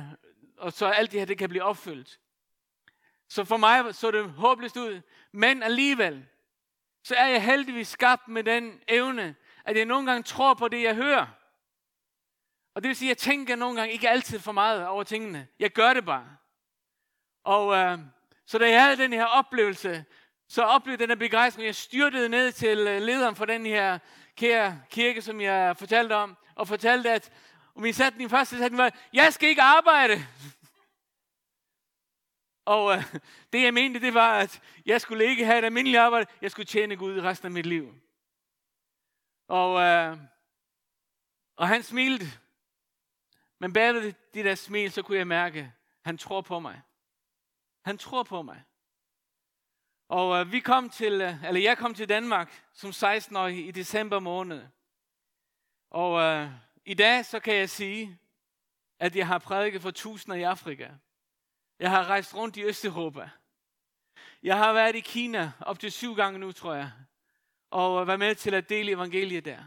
og 0.59 0.73
så 0.73 0.87
alt 0.87 1.13
det 1.13 1.21
her, 1.21 1.27
det 1.27 1.39
kan 1.39 1.49
blive 1.49 1.65
opfyldt. 1.65 2.19
Så 3.29 3.45
for 3.45 3.57
mig 3.57 3.95
så 3.95 4.11
det 4.11 4.31
håbløst 4.31 4.77
ud, 4.77 5.01
men 5.33 5.63
alligevel, 5.63 6.27
så 7.03 7.15
er 7.15 7.27
jeg 7.27 7.45
heldigvis 7.45 7.89
skabt 7.89 8.29
med 8.29 8.45
den 8.45 8.81
evne, 8.89 9.35
at 9.65 9.77
jeg 9.77 9.85
nogle 9.85 10.07
gange 10.07 10.23
tror 10.23 10.55
på 10.55 10.69
det, 10.69 10.83
jeg 10.83 10.95
hører. 10.95 11.27
Og 12.75 12.83
det 12.83 12.89
vil 12.89 12.97
sige, 12.97 13.11
at 13.11 13.11
jeg 13.11 13.19
tænker 13.19 13.57
nogle 13.57 13.77
gange 13.77 13.93
ikke 13.93 14.09
altid 14.09 14.39
for 14.39 14.53
meget 14.53 14.87
over 14.87 15.03
tingene. 15.03 15.47
Jeg 15.59 15.71
gør 15.71 15.93
det 15.95 16.05
bare. 16.05 16.37
Og 17.45 17.77
øh, 17.77 17.99
så 18.47 18.59
da 18.59 18.71
jeg 18.71 18.85
havde 18.85 18.97
den 18.97 19.13
her 19.13 19.25
oplevelse, 19.25 20.05
så 20.49 20.63
oplevede 20.63 21.03
den 21.03 21.11
her 21.11 21.17
begejstring. 21.17 21.67
Jeg 21.67 21.75
styrtede 21.75 22.29
ned 22.29 22.53
til 22.53 22.79
øh, 22.79 23.03
lederen 23.03 23.37
for 23.37 23.45
den 23.45 23.67
her 23.67 23.99
kære 24.37 24.83
kirke, 24.91 25.23
som 25.23 25.41
jeg 25.41 25.77
fortalte 25.77 26.13
om, 26.13 26.37
og 26.55 26.69
fortalte, 26.69 27.11
at 27.11 27.33
og 27.77 27.83
min 27.83 27.95
sætning, 27.95 28.31
første 28.31 28.59
sætning 28.59 28.79
var, 28.79 28.95
jeg 29.13 29.33
skal 29.33 29.49
ikke 29.49 29.63
arbejde. 29.63 30.15
og 32.75 32.97
øh, 32.97 33.15
det 33.53 33.63
jeg 33.63 33.75
mente, 33.75 34.01
det 34.01 34.15
var, 34.15 34.39
at 34.39 34.63
jeg 34.87 35.01
skulle 35.01 35.25
ikke 35.25 35.45
have 35.45 35.59
et 35.59 35.65
almindeligt 35.65 36.01
arbejde, 36.01 36.31
jeg 36.43 36.51
skulle 36.51 36.67
tjene 36.67 36.97
Gud 36.97 37.21
resten 37.21 37.47
af 37.47 37.53
mit 37.53 37.67
liv. 37.67 37.95
Og, 39.49 39.81
øh, 39.81 40.19
og 41.57 41.69
han 41.69 41.83
smilte, 41.83 42.27
men 43.59 43.73
bag 43.73 43.95
det 43.95 44.45
der 44.45 44.55
smil, 44.55 44.93
så 44.93 45.03
kunne 45.03 45.19
jeg 45.19 45.27
mærke, 45.27 45.73
han 46.05 46.19
tror 46.19 46.41
på 46.41 46.59
mig. 46.59 46.83
Han 47.85 47.99
tror 47.99 48.23
på 48.23 48.43
mig. 48.43 48.65
Og 50.09 50.41
øh, 50.41 50.53
vi 50.53 50.61
kom 50.61 50.91
til, 50.91 51.21
øh, 51.21 51.45
eller 51.45 51.61
jeg 51.61 51.79
kom 51.79 51.95
til 51.95 52.09
Danmark 52.09 52.65
som 52.73 52.91
16-årig 52.91 53.67
i 53.67 53.71
december 53.71 54.19
måned. 54.19 54.67
Og 55.91 56.23
øh, 56.23 56.66
i 56.87 56.95
dag 56.95 57.25
så 57.25 57.41
kan 57.41 57.55
jeg 57.55 57.71
sige, 57.71 58.19
at 58.99 59.17
jeg 59.17 59.27
har 59.27 59.39
prædiket 59.39 59.83
for 59.83 59.91
tusinder 59.91 60.37
i 60.37 60.43
Afrika. 60.43 60.89
Jeg 61.79 61.91
har 61.91 62.05
rejst 62.05 62.35
rundt 62.35 62.57
i 62.57 62.65
Østeuropa. 62.65 63.31
Jeg 64.43 64.59
har 64.59 64.73
været 64.73 64.97
i 64.97 65.01
Kina 65.01 65.53
op 65.61 65.79
til 65.79 65.93
syv 65.93 66.15
gange 66.15 66.39
nu, 66.39 66.53
tror 66.53 66.75
jeg. 66.75 66.93
Og 67.71 68.07
været 68.07 68.19
med 68.19 68.35
til 68.35 68.55
at 68.55 68.69
dele 68.69 68.93
evangeliet 68.93 69.45
der. 69.45 69.65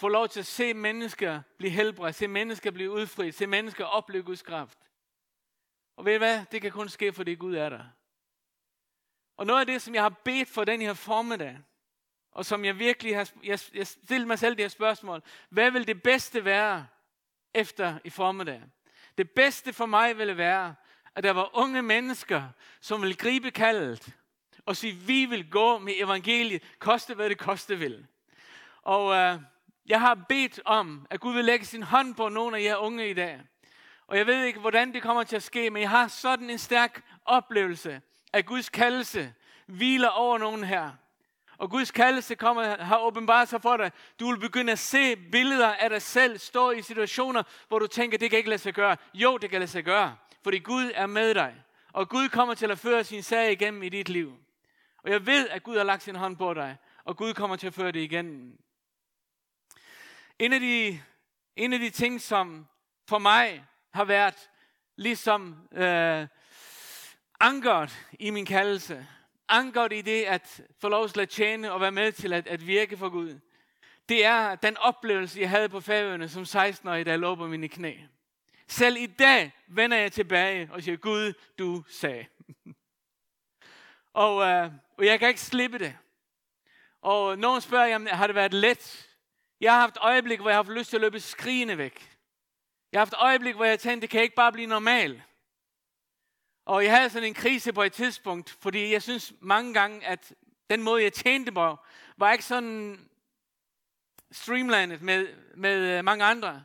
Få 0.00 0.08
lov 0.08 0.28
til 0.28 0.40
at 0.40 0.46
se 0.46 0.74
mennesker 0.74 1.42
blive 1.58 1.70
helbredt, 1.70 2.16
se 2.16 2.28
mennesker 2.28 2.70
blive 2.70 2.90
udfriet, 2.90 3.34
se 3.34 3.46
mennesker 3.46 3.84
opleve 3.84 4.22
Guds 4.22 4.42
kraft. 4.42 4.78
Og 5.96 6.04
ved 6.04 6.14
I 6.14 6.18
hvad? 6.18 6.44
Det 6.52 6.62
kan 6.62 6.70
kun 6.70 6.88
ske, 6.88 7.12
fordi 7.12 7.34
Gud 7.34 7.54
er 7.54 7.68
der. 7.68 7.84
Og 9.36 9.46
noget 9.46 9.60
af 9.60 9.66
det, 9.66 9.82
som 9.82 9.94
jeg 9.94 10.02
har 10.02 10.20
bedt 10.24 10.48
for 10.48 10.64
den 10.64 10.80
her 10.80 10.94
formiddag, 10.94 11.58
og 12.36 12.46
som 12.46 12.64
jeg 12.64 12.78
virkelig 12.78 13.16
har 13.16 13.30
jeg, 13.44 13.58
jeg 13.74 13.86
stillet 13.86 14.26
mig 14.26 14.38
selv 14.38 14.56
det 14.56 14.64
her 14.64 14.68
spørgsmål. 14.68 15.22
Hvad 15.48 15.70
vil 15.70 15.86
det 15.86 16.02
bedste 16.02 16.44
være 16.44 16.86
efter 17.54 17.98
i 18.04 18.10
formiddag? 18.10 18.62
Det 19.18 19.30
bedste 19.30 19.72
for 19.72 19.86
mig 19.86 20.18
ville 20.18 20.36
være, 20.36 20.74
at 21.14 21.24
der 21.24 21.30
var 21.30 21.56
unge 21.56 21.82
mennesker, 21.82 22.48
som 22.80 23.02
vil 23.02 23.16
gribe 23.16 23.50
kaldet 23.50 24.14
og 24.66 24.76
sige, 24.76 24.92
vi 24.92 25.24
vil 25.24 25.50
gå 25.50 25.78
med 25.78 25.92
evangeliet, 25.96 26.62
koste 26.78 27.14
hvad 27.14 27.28
det 27.28 27.38
koste 27.38 27.78
vil. 27.78 28.06
Og 28.82 29.14
øh, 29.14 29.40
jeg 29.86 30.00
har 30.00 30.14
bedt 30.28 30.60
om, 30.64 31.06
at 31.10 31.20
Gud 31.20 31.34
vil 31.34 31.44
lægge 31.44 31.66
sin 31.66 31.82
hånd 31.82 32.14
på 32.14 32.28
nogle 32.28 32.58
af 32.58 32.62
jer 32.62 32.76
unge 32.76 33.10
i 33.10 33.14
dag. 33.14 33.40
Og 34.06 34.18
jeg 34.18 34.26
ved 34.26 34.44
ikke, 34.44 34.60
hvordan 34.60 34.94
det 34.94 35.02
kommer 35.02 35.22
til 35.22 35.36
at 35.36 35.42
ske, 35.42 35.70
men 35.70 35.82
jeg 35.82 35.90
har 35.90 36.08
sådan 36.08 36.50
en 36.50 36.58
stærk 36.58 37.02
oplevelse, 37.24 38.00
at 38.32 38.46
Guds 38.46 38.68
kaldelse 38.68 39.34
hviler 39.66 40.08
over 40.08 40.38
nogen 40.38 40.64
her. 40.64 40.90
Og 41.58 41.70
Guds 41.70 41.90
kaldelse 41.90 42.34
kommer, 42.34 42.82
har 42.82 42.98
åbenbart 42.98 43.48
sig 43.48 43.62
for 43.62 43.76
dig. 43.76 43.92
Du 44.20 44.30
vil 44.30 44.40
begynde 44.40 44.72
at 44.72 44.78
se 44.78 45.16
billeder 45.16 45.74
af 45.74 45.90
dig 45.90 46.02
selv 46.02 46.38
stå 46.38 46.70
i 46.70 46.82
situationer, 46.82 47.42
hvor 47.68 47.78
du 47.78 47.86
tænker, 47.86 48.18
det 48.18 48.30
kan 48.30 48.36
ikke 48.36 48.48
lade 48.48 48.62
sig 48.62 48.74
gøre. 48.74 48.96
Jo, 49.14 49.36
det 49.36 49.50
kan 49.50 49.60
lade 49.60 49.70
sig 49.70 49.84
gøre, 49.84 50.16
fordi 50.42 50.58
Gud 50.58 50.90
er 50.94 51.06
med 51.06 51.34
dig. 51.34 51.54
Og 51.92 52.08
Gud 52.08 52.28
kommer 52.28 52.54
til 52.54 52.70
at 52.70 52.78
føre 52.78 53.04
sin 53.04 53.22
sag 53.22 53.52
igennem 53.52 53.82
i 53.82 53.88
dit 53.88 54.08
liv. 54.08 54.38
Og 55.04 55.10
jeg 55.10 55.26
ved, 55.26 55.48
at 55.48 55.62
Gud 55.62 55.76
har 55.76 55.84
lagt 55.84 56.02
sin 56.02 56.16
hånd 56.16 56.36
på 56.36 56.54
dig, 56.54 56.76
og 57.04 57.16
Gud 57.16 57.34
kommer 57.34 57.56
til 57.56 57.66
at 57.66 57.74
føre 57.74 57.92
det 57.92 58.00
igennem. 58.00 58.58
En 60.38 60.52
af 60.52 60.60
de, 60.60 61.00
en 61.56 61.72
af 61.72 61.78
de 61.78 61.90
ting, 61.90 62.20
som 62.20 62.66
for 63.08 63.18
mig 63.18 63.64
har 63.94 64.04
været 64.04 64.50
ligesom 64.96 65.68
øh, 65.72 66.26
ankeret 67.40 68.06
i 68.20 68.30
min 68.30 68.46
kaldelse, 68.46 69.06
ankeret 69.48 69.92
i 69.92 70.02
det 70.02 70.24
at 70.24 70.60
få 70.80 70.88
lov 70.88 71.08
til 71.08 71.20
at 71.20 71.28
tjene 71.28 71.72
og 71.72 71.80
være 71.80 71.92
med 71.92 72.12
til 72.12 72.32
at, 72.32 72.46
at 72.46 72.66
virke 72.66 72.96
for 72.96 73.08
Gud, 73.08 73.38
det 74.08 74.24
er 74.24 74.54
den 74.54 74.76
oplevelse, 74.76 75.40
jeg 75.40 75.50
havde 75.50 75.68
på 75.68 75.80
færøerne 75.80 76.28
som 76.28 76.42
16-årig, 76.42 77.06
da 77.06 77.10
jeg 77.10 77.18
lå 77.18 77.34
på 77.34 77.46
mine 77.46 77.68
knæ. 77.68 77.94
Selv 78.68 78.96
i 78.96 79.06
dag 79.06 79.52
vender 79.66 79.96
jeg 79.96 80.12
tilbage 80.12 80.68
og 80.72 80.82
siger, 80.82 80.96
Gud, 80.96 81.32
du 81.58 81.84
sagde. 81.88 82.26
og, 84.24 84.46
øh, 84.46 84.70
og 84.98 85.06
jeg 85.06 85.18
kan 85.18 85.28
ikke 85.28 85.40
slippe 85.40 85.78
det. 85.78 85.96
Og 87.02 87.38
nogen 87.38 87.60
spørger, 87.60 87.86
jamen, 87.86 88.08
har 88.08 88.26
det 88.26 88.36
været 88.36 88.54
let? 88.54 89.08
Jeg 89.60 89.72
har 89.72 89.80
haft 89.80 89.98
øjeblik, 90.00 90.40
hvor 90.40 90.50
jeg 90.50 90.56
har 90.56 90.62
haft 90.62 90.78
lyst 90.78 90.90
til 90.90 90.96
at 90.96 91.00
løbe 91.00 91.20
skrigende 91.20 91.78
væk. 91.78 92.10
Jeg 92.92 93.00
har 93.00 93.04
haft 93.04 93.14
øjeblik, 93.18 93.54
hvor 93.54 93.64
jeg 93.64 93.80
tænkte, 93.80 94.00
det 94.00 94.10
kan 94.10 94.22
ikke 94.22 94.34
bare 94.34 94.52
blive 94.52 94.66
normalt. 94.66 95.22
Og 96.66 96.84
jeg 96.84 96.96
havde 96.96 97.10
sådan 97.10 97.28
en 97.28 97.34
krise 97.34 97.72
på 97.72 97.82
et 97.82 97.92
tidspunkt, 97.92 98.56
fordi 98.60 98.92
jeg 98.92 99.02
synes 99.02 99.32
mange 99.40 99.74
gange, 99.74 100.06
at 100.06 100.32
den 100.70 100.82
måde, 100.82 101.02
jeg 101.02 101.12
tjente 101.12 101.52
på, 101.52 101.78
var 102.16 102.32
ikke 102.32 102.44
sådan 102.44 103.08
streamlined 104.32 104.98
med, 104.98 105.28
med 105.54 105.98
øh, 105.98 106.04
mange 106.04 106.24
andre. 106.24 106.64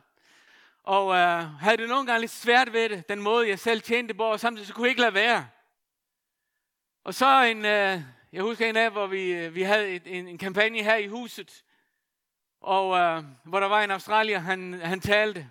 Og 0.82 1.14
øh, 1.14 1.60
havde 1.60 1.76
det 1.76 1.88
nogle 1.88 2.06
gange 2.06 2.20
lidt 2.20 2.30
svært 2.30 2.72
ved 2.72 2.88
det, 2.88 3.08
den 3.08 3.22
måde, 3.22 3.48
jeg 3.48 3.58
selv 3.58 3.80
tjente 3.82 4.14
på, 4.14 4.24
og 4.24 4.40
samtidig 4.40 4.66
så 4.66 4.74
kunne 4.74 4.84
jeg 4.84 4.90
ikke 4.90 5.00
lade 5.00 5.14
være. 5.14 5.48
Og 7.04 7.14
så 7.14 7.42
en, 7.42 7.64
øh, 7.64 8.00
jeg 8.32 8.42
husker 8.42 8.68
en 8.68 8.76
af, 8.76 8.90
hvor 8.90 9.06
vi, 9.06 9.32
øh, 9.32 9.54
vi 9.54 9.62
havde 9.62 9.88
et, 9.88 10.02
en, 10.06 10.28
en 10.28 10.38
kampagne 10.38 10.82
her 10.82 10.96
i 10.96 11.06
huset, 11.06 11.64
og 12.60 12.98
øh, 12.98 13.24
hvor 13.44 13.60
der 13.60 13.66
var 13.66 13.82
en 13.82 13.90
australier, 13.90 14.38
han, 14.38 14.80
han 14.84 15.00
talte. 15.00 15.50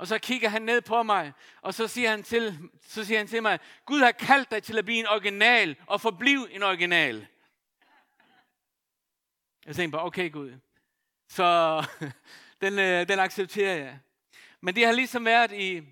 Og 0.00 0.06
så 0.06 0.18
kigger 0.18 0.48
han 0.48 0.62
ned 0.62 0.80
på 0.80 1.02
mig, 1.02 1.32
og 1.60 1.74
så 1.74 1.88
siger 1.88 2.10
han 2.10 2.22
til, 2.22 2.70
så 2.82 3.04
siger 3.04 3.18
han 3.18 3.26
til 3.26 3.42
mig, 3.42 3.58
Gud 3.84 4.00
har 4.00 4.12
kaldt 4.12 4.50
dig 4.50 4.62
til 4.62 4.78
at 4.78 4.84
blive 4.84 4.98
en 4.98 5.06
original, 5.06 5.76
og 5.86 6.00
forblive 6.00 6.52
en 6.52 6.62
original. 6.62 7.26
Jeg 9.66 9.76
tænkte 9.76 9.96
bare, 9.96 10.06
okay 10.06 10.32
Gud. 10.32 10.52
Så 11.28 11.84
den, 12.62 12.78
øh, 12.78 13.08
den 13.08 13.18
accepterer 13.18 13.76
jeg. 13.76 13.98
Men 14.60 14.74
det 14.74 14.86
har 14.86 14.92
ligesom 14.92 15.24
været 15.24 15.52
i, 15.52 15.82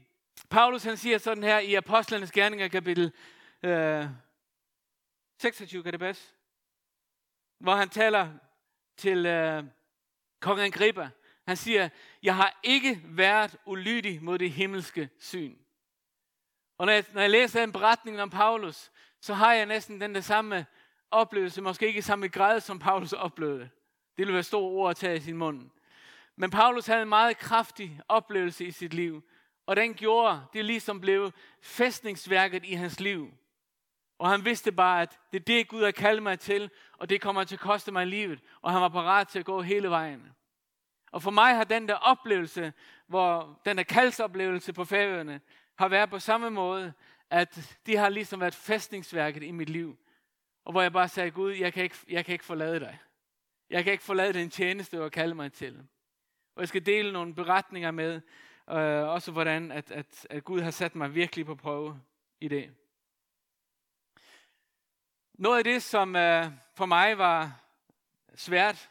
Paulus 0.50 0.84
han 0.84 0.96
siger 0.96 1.18
sådan 1.18 1.44
her 1.44 1.58
i 1.58 1.74
Apostlenes 1.74 2.32
Gerninger 2.32 2.68
kapitel 2.68 3.12
øh, 3.62 4.06
26, 5.38 5.82
kan 5.82 5.92
det 5.92 6.00
passe? 6.00 6.32
Hvor 7.58 7.74
han 7.74 7.88
taler 7.88 8.28
til 8.96 9.26
øh, 9.26 9.64
kong 10.40 10.60
Agrippa. 10.60 11.10
Han 11.48 11.56
siger, 11.56 11.88
jeg 12.22 12.36
har 12.36 12.60
ikke 12.62 13.00
været 13.04 13.56
ulydig 13.66 14.22
mod 14.22 14.38
det 14.38 14.50
himmelske 14.50 15.08
syn. 15.18 15.56
Og 16.78 16.86
når 16.86 16.92
jeg, 16.92 17.04
når 17.12 17.20
jeg 17.20 17.30
læser 17.30 17.64
en 17.64 17.72
beretning 17.72 18.22
om 18.22 18.30
Paulus, 18.30 18.90
så 19.20 19.34
har 19.34 19.52
jeg 19.52 19.66
næsten 19.66 20.00
den 20.00 20.14
der 20.14 20.20
samme 20.20 20.66
oplevelse, 21.10 21.62
måske 21.62 21.86
ikke 21.86 21.98
i 21.98 22.02
samme 22.02 22.28
grad, 22.28 22.60
som 22.60 22.78
Paulus 22.78 23.12
oplevede. 23.12 23.60
Det 23.60 23.70
ville 24.16 24.34
være 24.34 24.42
store 24.42 24.62
ord 24.62 24.90
at 24.90 24.96
tage 24.96 25.16
i 25.16 25.20
sin 25.20 25.36
mund. 25.36 25.70
Men 26.36 26.50
Paulus 26.50 26.86
havde 26.86 27.02
en 27.02 27.08
meget 27.08 27.38
kraftig 27.38 28.00
oplevelse 28.08 28.64
i 28.64 28.70
sit 28.70 28.94
liv, 28.94 29.22
og 29.66 29.76
den 29.76 29.94
gjorde, 29.94 30.40
det 30.52 30.64
ligesom 30.64 31.00
blev 31.00 31.32
fæstningsværket 31.62 32.64
i 32.64 32.72
hans 32.72 33.00
liv. 33.00 33.30
Og 34.18 34.30
han 34.30 34.44
vidste 34.44 34.72
bare, 34.72 35.02
at 35.02 35.18
det 35.32 35.40
er 35.40 35.44
det, 35.44 35.68
Gud 35.68 35.84
har 35.84 35.90
kaldt 35.90 36.22
mig 36.22 36.40
til, 36.40 36.70
og 36.98 37.10
det 37.10 37.20
kommer 37.20 37.44
til 37.44 37.56
at 37.56 37.60
koste 37.60 37.92
mig 37.92 38.06
livet. 38.06 38.40
Og 38.62 38.72
han 38.72 38.82
var 38.82 38.88
parat 38.88 39.28
til 39.28 39.38
at 39.38 39.44
gå 39.44 39.62
hele 39.62 39.90
vejen. 39.90 40.32
Og 41.10 41.22
for 41.22 41.30
mig 41.30 41.56
har 41.56 41.64
den 41.64 41.88
der 41.88 41.94
oplevelse, 41.94 42.72
hvor 43.06 43.60
den 43.64 43.76
der 43.76 43.82
kaldsoplevelse 43.82 44.72
på 44.72 44.84
færøerne, 44.84 45.40
har 45.78 45.88
været 45.88 46.10
på 46.10 46.18
samme 46.18 46.50
måde, 46.50 46.92
at 47.30 47.76
de 47.86 47.96
har 47.96 48.08
ligesom 48.08 48.40
været 48.40 48.54
fæstningsværket 48.54 49.42
i 49.42 49.50
mit 49.50 49.70
liv. 49.70 49.98
Og 50.64 50.72
hvor 50.72 50.82
jeg 50.82 50.92
bare 50.92 51.08
sagde, 51.08 51.30
Gud, 51.30 51.52
jeg 51.52 51.72
kan 51.72 51.82
ikke, 51.82 51.96
jeg 52.08 52.24
kan 52.24 52.32
ikke 52.32 52.44
forlade 52.44 52.80
dig. 52.80 52.98
Jeg 53.70 53.84
kan 53.84 53.92
ikke 53.92 54.04
forlade 54.04 54.32
den 54.32 54.50
tjeneste, 54.50 54.96
du 54.96 55.02
har 55.02 55.08
kaldt 55.08 55.36
mig 55.36 55.52
til. 55.52 55.86
Og 56.54 56.60
jeg 56.60 56.68
skal 56.68 56.86
dele 56.86 57.12
nogle 57.12 57.34
beretninger 57.34 57.90
med, 57.90 58.20
øh, 58.70 59.08
også 59.08 59.32
hvordan 59.32 59.72
at, 59.72 59.90
at, 59.90 60.26
at 60.30 60.44
Gud 60.44 60.60
har 60.60 60.70
sat 60.70 60.94
mig 60.94 61.14
virkelig 61.14 61.46
på 61.46 61.54
prøve 61.54 62.00
i 62.40 62.48
det. 62.48 62.74
Noget 65.34 65.58
af 65.58 65.64
det, 65.64 65.82
som 65.82 66.16
øh, 66.16 66.46
for 66.74 66.86
mig 66.86 67.18
var 67.18 67.60
svært, 68.34 68.90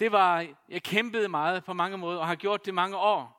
det 0.00 0.12
var, 0.12 0.46
jeg 0.68 0.82
kæmpede 0.82 1.28
meget 1.28 1.64
på 1.64 1.72
mange 1.72 1.98
måder, 1.98 2.20
og 2.20 2.26
har 2.26 2.34
gjort 2.34 2.66
det 2.66 2.74
mange 2.74 2.96
år. 2.96 3.36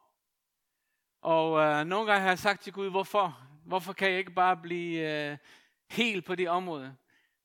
Og 1.21 1.59
øh, 1.59 1.85
nogle 1.85 2.11
gange 2.11 2.21
har 2.21 2.29
jeg 2.29 2.39
sagt 2.39 2.61
til 2.61 2.73
Gud, 2.73 2.89
hvorfor? 2.89 3.39
Hvorfor 3.65 3.93
kan 3.93 4.09
jeg 4.09 4.19
ikke 4.19 4.31
bare 4.31 4.57
blive 4.57 5.29
øh, 5.31 5.37
helt 5.89 6.25
på 6.25 6.35
det 6.35 6.49
område? 6.49 6.95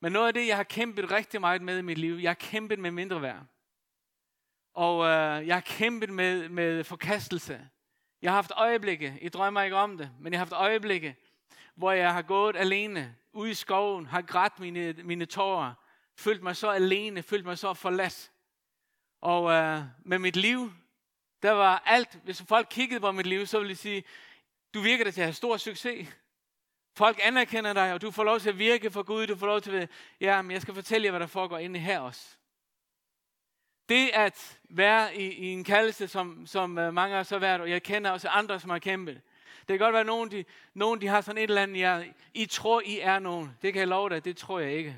Men 0.01 0.13
noget 0.13 0.27
af 0.27 0.35
det, 0.35 0.47
jeg 0.47 0.57
har 0.57 0.63
kæmpet 0.63 1.11
rigtig 1.11 1.41
meget 1.41 1.63
med 1.63 1.79
i 1.79 1.83
mit 1.83 1.99
liv, 1.99 2.15
jeg 2.15 2.31
har 2.31 2.35
kæmpet 2.35 2.79
med 2.79 2.91
mindre 2.91 3.23
værd. 3.23 3.43
Og 4.75 5.05
øh, 5.05 5.47
jeg 5.47 5.57
har 5.57 5.61
kæmpet 5.61 6.11
med, 6.11 6.49
med 6.49 6.85
forkastelse. 6.85 7.69
Jeg 8.23 8.31
har 8.31 8.37
haft 8.37 8.53
øjeblikke, 8.57 9.19
I 9.21 9.29
drømmer 9.29 9.63
ikke 9.63 9.77
om 9.77 9.99
det, 9.99 10.11
men 10.21 10.33
jeg 10.33 10.41
har 10.41 10.45
haft 10.45 10.53
øjeblikke, 10.53 11.17
hvor 11.75 11.93
jeg 11.93 12.13
har 12.13 12.23
gået 12.23 12.57
alene 12.57 13.17
ude 13.33 13.51
i 13.51 13.55
skoven, 13.55 14.07
har 14.07 14.23
grædt 14.23 14.61
mine, 14.61 14.93
mine 14.93 15.25
tårer, 15.25 15.73
følt 16.17 16.43
mig 16.43 16.57
så 16.57 16.71
alene, 16.71 17.23
følt 17.23 17.45
mig 17.45 17.59
så 17.59 17.75
forladt. 17.75 18.32
Og 19.23 19.53
øh, 19.53 19.81
med 20.05 20.19
mit 20.19 20.37
liv, 20.37 20.73
der 21.43 21.51
var 21.51 21.83
alt, 21.87 22.19
hvis 22.25 22.43
folk 22.49 22.67
kiggede 22.71 23.01
på 23.01 23.13
mit 23.13 23.27
liv, 23.27 23.47
så 23.47 23.59
ville 23.59 23.71
de 23.71 23.79
sige, 23.79 24.05
du 24.75 24.81
virker 24.81 25.05
da 25.05 25.11
til 25.11 25.21
at 25.21 25.27
have 25.27 25.35
stor 25.35 25.57
succes. 25.57 26.09
Folk 26.97 27.21
anerkender 27.23 27.73
dig, 27.73 27.93
og 27.93 28.03
du 28.03 28.11
får 28.11 28.25
lov 28.25 28.41
til 28.41 28.49
at 28.49 28.59
virke 28.59 28.91
for 28.91 29.03
Gud. 29.03 29.27
Du 29.27 29.37
får 29.37 29.47
lov 29.47 29.61
til 29.61 29.71
at, 29.71 29.91
ja, 30.21 30.43
men 30.43 30.51
jeg 30.51 30.63
skal 30.63 30.75
fortælle 30.75 31.05
jer, 31.05 31.11
hvad 31.11 31.21
der 31.21 31.27
foregår 31.27 31.59
inde 31.59 31.79
her 31.79 32.01
også. 32.01 32.37
Det 33.89 34.11
at 34.13 34.61
være 34.71 35.17
i, 35.17 35.33
i 35.33 35.47
en 35.47 35.65
kaldelse, 35.65 36.09
som, 36.09 36.47
som 36.47 36.79
uh, 36.79 36.95
mange 36.95 37.17
har 37.17 37.39
været, 37.39 37.61
og 37.61 37.71
jeg 37.71 37.83
kender 37.83 38.11
også 38.11 38.29
andre, 38.29 38.61
som 38.61 38.71
har 38.71 38.79
kæmpet. 38.79 39.21
Det 39.59 39.69
kan 39.69 39.79
godt 39.79 39.93
være, 39.93 40.01
at 40.01 40.07
nogen 40.07 40.31
de, 40.31 40.45
nogen, 40.75 41.01
de 41.01 41.07
har 41.07 41.21
sådan 41.21 41.39
et 41.39 41.43
eller 41.43 41.63
andet, 41.63 41.81
jeg, 41.81 42.13
I 42.35 42.47
tror, 42.47 42.83
I 42.85 42.99
er 42.99 43.19
nogen. 43.19 43.57
Det 43.63 43.73
kan 43.73 43.81
jeg 43.81 43.89
love 43.89 44.09
dig, 44.09 44.25
det 44.25 44.37
tror 44.37 44.59
jeg 44.59 44.73
ikke. 44.73 44.97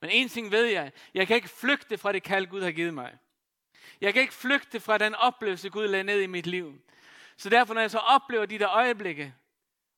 Men 0.00 0.10
en 0.10 0.28
ting 0.28 0.50
ved 0.50 0.64
jeg, 0.64 0.92
jeg 1.14 1.26
kan 1.26 1.36
ikke 1.36 1.48
flygte 1.48 1.98
fra 1.98 2.12
det 2.12 2.22
kald, 2.22 2.46
Gud 2.46 2.62
har 2.62 2.70
givet 2.70 2.94
mig. 2.94 3.18
Jeg 4.02 4.12
kan 4.12 4.22
ikke 4.22 4.34
flygte 4.34 4.80
fra 4.80 4.98
den 4.98 5.14
oplevelse, 5.14 5.70
Gud 5.70 5.88
lagde 5.88 6.04
ned 6.04 6.20
i 6.20 6.26
mit 6.26 6.46
liv. 6.46 6.80
Så 7.36 7.48
derfor, 7.48 7.74
når 7.74 7.80
jeg 7.80 7.90
så 7.90 7.98
oplever 7.98 8.46
de 8.46 8.58
der 8.58 8.68
øjeblikke, 8.68 9.34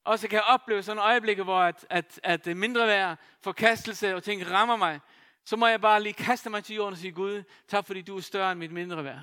også 0.04 0.28
kan 0.28 0.42
opleve 0.42 0.82
sådan 0.82 1.02
øjeblikke, 1.02 1.42
hvor 1.42 1.60
at, 1.60 1.86
at, 1.90 2.20
at 2.22 2.56
mindre 2.56 2.86
værd, 2.86 3.18
forkastelse 3.40 4.14
og 4.14 4.22
ting 4.22 4.50
rammer 4.50 4.76
mig, 4.76 5.00
så 5.44 5.56
må 5.56 5.66
jeg 5.66 5.80
bare 5.80 6.02
lige 6.02 6.12
kaste 6.12 6.50
mig 6.50 6.64
til 6.64 6.76
jorden 6.76 6.92
og 6.92 6.98
sige, 6.98 7.12
Gud, 7.12 7.42
tak 7.68 7.86
fordi 7.86 8.02
du 8.02 8.16
er 8.16 8.20
større 8.20 8.52
end 8.52 8.58
mit 8.58 8.72
mindre 8.72 9.04
værd. 9.04 9.20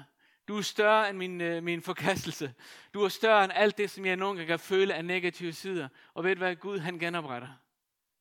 Du 0.47 0.57
er 0.57 0.61
større 0.61 1.09
end 1.09 1.17
min, 1.17 1.41
øh, 1.41 1.63
min 1.63 1.81
forkastelse. 1.81 2.53
Du 2.93 3.03
er 3.03 3.09
større 3.09 3.43
end 3.43 3.53
alt 3.55 3.77
det, 3.77 3.89
som 3.89 4.05
jeg 4.05 4.15
nogle 4.15 4.37
gange 4.37 4.47
kan 4.47 4.59
føle 4.59 4.93
af 4.93 5.05
negative 5.05 5.53
sider. 5.53 5.87
Og 6.13 6.23
ved 6.23 6.35
du 6.35 6.39
hvad? 6.39 6.55
Gud, 6.55 6.79
han 6.79 6.99
genopretter. 6.99 7.49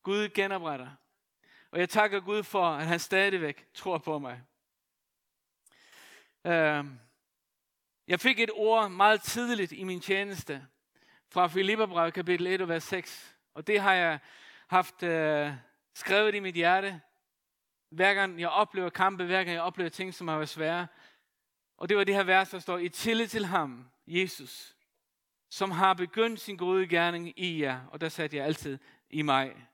Gud 0.03 0.29
genopretter. 0.29 0.89
Og 1.71 1.81
jeg 1.81 1.89
takker 1.89 2.21
Gud 2.21 2.43
for, 2.43 2.65
at 2.65 2.87
han 2.87 2.99
stadigvæk 2.99 3.67
tror 3.75 3.99
på 3.99 4.19
mig. 4.19 4.43
Øhm, 6.47 6.99
jeg 8.07 8.21
fik 8.21 8.41
et 8.41 8.51
ord 8.53 8.91
meget 8.91 9.23
tidligt 9.23 9.73
i 9.73 9.85
min 9.85 10.01
tjeneste 10.01 10.67
fra 11.29 11.49
Filipperbrevet 11.49 12.15
kapitel 12.15 12.47
1 12.47 12.69
vers 12.69 12.85
6. 12.85 13.37
Og 13.55 13.67
det 13.67 13.81
har 13.81 13.95
jeg 13.95 14.19
haft 14.69 15.03
uh, 15.03 15.55
skrevet 15.95 16.35
i 16.35 16.41
mit 16.41 16.55
hjerte. 16.55 17.01
Hver 17.91 18.15
gang 18.15 18.41
jeg 18.41 18.49
oplever 18.49 18.91
kampe, 18.91 19.25
hver 19.25 19.45
gang 19.45 19.55
jeg 19.55 19.63
oplever 19.63 19.91
ting, 19.91 20.15
som 20.15 20.29
har 20.29 20.37
været 20.37 20.49
svære. 20.49 20.87
Og 21.77 21.89
det 21.89 21.97
var 21.97 22.05
det 22.05 22.15
her 22.15 22.23
vers, 22.23 22.51
der 22.51 22.59
står, 22.59 22.79
i 22.79 22.89
tillid 22.89 23.29
til 23.29 23.47
ham, 23.47 23.91
Jesus, 24.07 24.77
som 25.51 25.71
har 25.71 25.95
begyndt 25.95 26.41
sin 26.41 26.57
gode 26.57 26.89
gerning 26.89 27.39
i 27.39 27.63
jer. 27.63 27.87
Og 27.87 28.01
der 28.01 28.09
satte 28.09 28.37
jeg 28.37 28.47
altid 28.47 28.79
i 29.11 29.23
mig. 29.23 29.67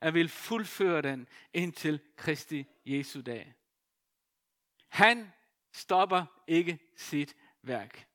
at 0.00 0.14
vil 0.14 0.28
fuldføre 0.28 1.02
den 1.02 1.28
indtil 1.52 2.00
Kristi 2.16 2.66
Jesu 2.84 3.20
dag. 3.20 3.54
Han 4.88 5.32
stopper 5.76 6.24
ikke 6.46 6.78
sit 6.96 7.36
værk. 7.62 8.06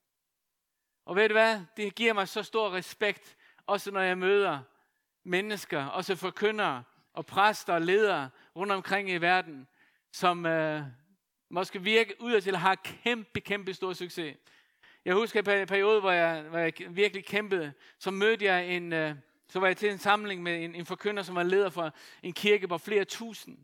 Og 1.06 1.16
ved 1.16 1.30
du 1.30 1.34
hvad? 1.34 1.62
Det 1.78 1.96
giver 1.96 2.14
mig 2.14 2.28
så 2.28 2.44
stor 2.44 2.74
respekt, 2.74 3.38
også 3.68 3.92
når 3.92 4.02
jeg 4.02 4.18
møder 4.18 4.60
mennesker, 5.24 5.86
også 5.86 6.16
forkyndere 6.16 6.84
og 7.14 7.26
præster 7.26 7.74
og 7.74 7.82
ledere 7.82 8.30
rundt 8.56 8.72
omkring 8.72 9.10
i 9.10 9.18
verden, 9.18 9.68
som 10.12 10.46
øh, 10.46 10.84
måske 11.50 11.82
virke 11.82 12.16
ud 12.20 12.42
til 12.42 12.52
at 12.52 12.60
have 12.60 12.78
kæmpe, 12.78 13.42
kæmpe 13.42 13.74
stor 13.74 13.94
succes. 13.94 14.38
Jeg 15.06 15.16
husker 15.16 15.40
en 15.40 15.68
periode, 15.68 16.00
hvor 16.00 16.12
jeg, 16.12 16.42
hvor 16.42 16.60
jeg 16.60 16.74
virkelig 16.90 17.26
kæmpede, 17.26 17.74
så 18.00 18.12
mødte 18.12 18.46
jeg 18.46 18.76
en, 18.76 18.94
øh, 18.94 19.16
så 19.48 19.60
var 19.60 19.68
jeg 19.68 19.78
til 19.78 19.92
en 19.92 19.98
samling 19.98 20.44
med 20.44 20.64
en, 20.64 20.76
en 20.76 20.86
forkynder, 20.86 21.24
som 21.24 21.36
var 21.36 21.44
leder 21.44 21.70
for 21.70 21.94
en 22.24 22.34
kirke 22.34 22.68
på 22.68 22.78
flere 22.78 23.06
tusind. 23.06 23.58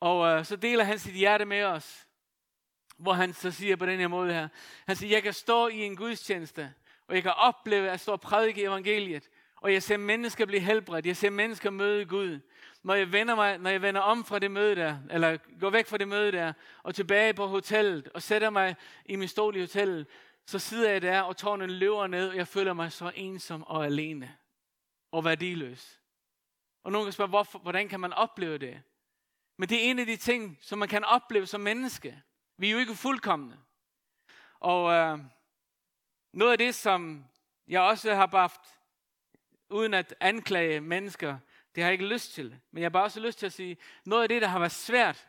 Og 0.00 0.26
øh, 0.26 0.44
så 0.44 0.56
deler 0.56 0.84
han 0.84 0.98
sit 0.98 1.14
hjerte 1.14 1.44
med 1.44 1.62
os, 1.62 2.06
hvor 3.00 3.12
han 3.12 3.32
så 3.32 3.50
siger 3.50 3.76
på 3.76 3.86
den 3.86 4.00
her 4.00 4.08
måde 4.08 4.32
her. 4.32 4.48
Han 4.86 4.96
siger, 4.96 5.16
jeg 5.16 5.22
kan 5.22 5.32
stå 5.32 5.68
i 5.68 5.78
en 5.78 5.96
gudstjeneste, 5.96 6.74
og 7.08 7.14
jeg 7.14 7.22
kan 7.22 7.32
opleve 7.32 7.90
at 7.90 8.00
stå 8.00 8.12
og 8.12 8.20
prædike 8.20 8.62
evangeliet, 8.62 9.28
og 9.56 9.72
jeg 9.72 9.82
ser 9.82 9.96
mennesker 9.96 10.46
blive 10.46 10.60
helbredt, 10.60 11.06
jeg 11.06 11.16
ser 11.16 11.30
mennesker 11.30 11.70
møde 11.70 12.04
Gud. 12.04 12.40
Når 12.82 12.94
jeg 12.94 13.12
vender, 13.12 13.34
mig, 13.34 13.58
når 13.58 13.70
jeg 13.70 13.82
vender 13.82 14.00
om 14.00 14.24
fra 14.24 14.38
det 14.38 14.50
møde 14.50 14.76
der, 14.76 14.96
eller 15.10 15.38
går 15.60 15.70
væk 15.70 15.86
fra 15.86 15.98
det 15.98 16.08
møde 16.08 16.32
der, 16.32 16.52
og 16.82 16.94
tilbage 16.94 17.34
på 17.34 17.46
hotellet, 17.46 18.08
og 18.08 18.22
sætter 18.22 18.50
mig 18.50 18.76
i 19.04 19.16
min 19.16 19.28
stol 19.28 19.56
i 19.56 19.60
hotellet, 19.60 20.06
så 20.46 20.58
sidder 20.58 20.90
jeg 20.90 21.02
der, 21.02 21.20
og 21.20 21.36
tårnen 21.36 21.70
løber 21.70 22.06
ned, 22.06 22.28
og 22.28 22.36
jeg 22.36 22.48
føler 22.48 22.72
mig 22.72 22.92
så 22.92 23.12
ensom 23.14 23.62
og 23.62 23.84
alene 23.84 24.36
og 25.10 25.24
værdiløs. 25.24 26.00
Og 26.84 26.92
nogen 26.92 27.06
kan 27.06 27.12
spørge, 27.12 27.28
hvorfor, 27.28 27.58
hvordan 27.58 27.88
kan 27.88 28.00
man 28.00 28.12
opleve 28.12 28.58
det? 28.58 28.82
Men 29.56 29.68
det 29.68 29.86
er 29.86 29.90
en 29.90 29.98
af 29.98 30.06
de 30.06 30.16
ting, 30.16 30.58
som 30.60 30.78
man 30.78 30.88
kan 30.88 31.04
opleve 31.04 31.46
som 31.46 31.60
menneske. 31.60 32.22
Vi 32.60 32.68
er 32.68 32.72
jo 32.72 32.78
ikke 32.78 32.94
fuldkommende. 32.94 33.56
Og 34.54 34.92
øh, 34.92 35.18
noget 36.32 36.52
af 36.52 36.58
det, 36.58 36.74
som 36.74 37.24
jeg 37.68 37.80
også 37.80 38.14
har 38.14 38.26
haft, 38.26 38.60
uden 39.70 39.94
at 39.94 40.14
anklage 40.20 40.80
mennesker, 40.80 41.38
det 41.74 41.82
har 41.82 41.88
jeg 41.88 41.92
ikke 41.92 42.06
lyst 42.06 42.32
til. 42.32 42.60
Men 42.70 42.80
jeg 42.80 42.84
har 42.84 42.90
bare 42.90 43.02
også 43.02 43.20
lyst 43.20 43.38
til 43.38 43.46
at 43.46 43.52
sige, 43.52 43.76
noget 44.04 44.22
af 44.22 44.28
det, 44.28 44.42
der 44.42 44.48
har 44.48 44.58
været 44.58 44.72
svært, 44.72 45.28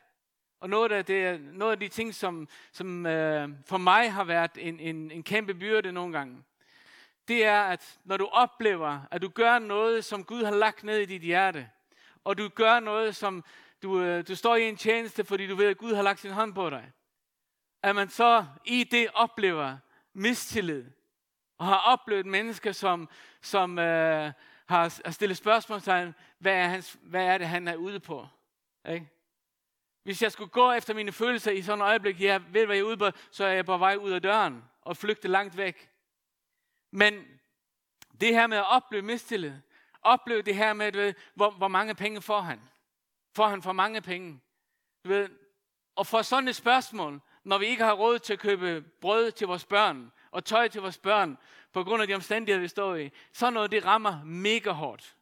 og 0.60 0.70
noget 0.70 0.92
af, 0.92 1.06
det, 1.06 1.42
noget 1.42 1.72
af 1.72 1.80
de 1.80 1.88
ting, 1.88 2.16
som, 2.16 2.48
som 2.72 3.06
øh, 3.06 3.50
for 3.66 3.78
mig 3.78 4.14
har 4.14 4.24
været 4.24 4.52
en, 4.58 4.80
en, 4.80 5.12
en 5.12 5.24
kæmpe 5.24 5.54
byrde 5.54 5.92
nogle 5.92 6.18
gange, 6.18 6.44
det 7.28 7.46
er, 7.46 7.62
at 7.62 8.00
når 8.04 8.18
du 8.18 8.26
oplever, 8.26 9.00
at 9.12 9.22
du 9.22 9.30
gør 9.30 9.60
noget, 9.60 10.06
som 10.06 10.24
Gud 10.24 10.44
har 10.44 10.56
lagt 10.56 10.84
ned 10.84 11.00
i 11.00 11.06
dit 11.06 11.22
hjerte, 11.22 11.70
og 12.24 12.38
du 12.38 12.48
gør 12.48 12.80
noget, 12.80 13.16
som 13.16 13.44
du, 13.84 14.02
øh, 14.02 14.28
du 14.28 14.36
står 14.36 14.56
i 14.56 14.70
en 14.70 14.78
tjeneste, 14.78 15.24
fordi 15.26 15.48
du 15.48 15.56
ved, 15.56 15.68
at 15.68 15.78
Gud 15.78 15.94
har 15.94 16.02
lagt 16.02 16.20
sin 16.20 16.32
hånd 16.32 16.54
på 16.54 16.70
dig, 16.70 16.92
at 17.84 17.96
man 17.96 18.10
så 18.10 18.46
i 18.66 18.84
det 18.84 19.08
oplever 19.14 19.78
mistillid, 20.14 20.86
og 21.58 21.66
har 21.66 21.78
oplevet 21.78 22.26
mennesker, 22.26 22.72
som, 22.72 23.10
som 23.42 23.80
øh, 23.80 24.32
har 24.66 25.02
har 25.06 25.12
stillet 25.12 25.38
spørgsmål 25.38 25.82
til 25.82 26.14
hvad 26.40 26.54
er, 26.54 26.68
hans, 26.68 26.98
hvad 27.02 27.26
er 27.26 27.38
det, 27.38 27.48
han 27.48 27.68
er 27.68 27.76
ude 27.76 28.00
på? 28.00 28.28
Ikke? 28.90 29.10
Hvis 30.04 30.22
jeg 30.22 30.32
skulle 30.32 30.50
gå 30.50 30.72
efter 30.72 30.94
mine 30.94 31.12
følelser 31.12 31.52
i 31.52 31.62
sådan 31.62 31.82
et 31.82 31.86
øjeblik, 31.86 32.22
jeg 32.22 32.54
ved, 32.54 32.66
hvad 32.66 32.76
jeg 32.76 32.82
er 32.82 32.88
ude 32.88 32.98
på, 32.98 33.10
så 33.32 33.46
er 33.46 33.52
jeg 33.52 33.66
på 33.66 33.78
vej 33.78 33.96
ud 33.96 34.12
af 34.12 34.22
døren 34.22 34.64
og 34.82 34.98
flygte 34.98 35.28
langt 35.28 35.58
væk. 35.58 35.90
Men 36.92 37.26
det 38.22 38.34
her 38.34 38.48
med 38.48 38.58
at 38.58 38.70
opleve 38.70 39.02
mistillid, 39.02 39.54
opleve 40.02 40.42
det 40.42 40.56
her 40.56 40.74
med, 40.74 40.92
du 40.92 41.00
ved, 41.00 41.14
hvor, 41.36 41.52
hvor 41.52 41.68
mange 41.68 41.96
penge 41.96 42.22
får 42.22 42.42
han? 42.42 42.62
Får 43.36 43.48
han 43.48 43.62
for 43.62 43.72
mange 43.72 44.02
penge? 44.02 44.42
Du 45.04 45.10
ved, 45.10 45.30
og 45.96 46.08
for 46.08 46.22
sådan 46.22 46.48
et 46.48 46.56
spørgsmål, 46.56 47.22
når 47.44 47.58
vi 47.58 47.66
ikke 47.66 47.84
har 47.84 47.94
råd 47.94 48.20
til 48.20 48.34
at 48.34 48.40
købe 48.40 48.84
brød 49.02 49.32
til 49.32 49.48
vores 49.48 49.66
børn, 49.66 50.12
og 50.32 50.46
tøj 50.46 50.68
til 50.68 50.82
vores 50.82 50.98
børn, 50.98 51.38
på 51.74 51.84
grund 51.84 52.02
af 52.02 52.08
de 52.08 52.14
omstændigheder, 52.14 52.62
vi 52.62 52.68
står 52.68 52.96
i, 52.96 53.12
så 53.34 53.50
noget, 53.50 53.72
det 53.72 53.86
rammer 53.86 54.24
mega 54.24 54.72
hårdt. 54.72 55.16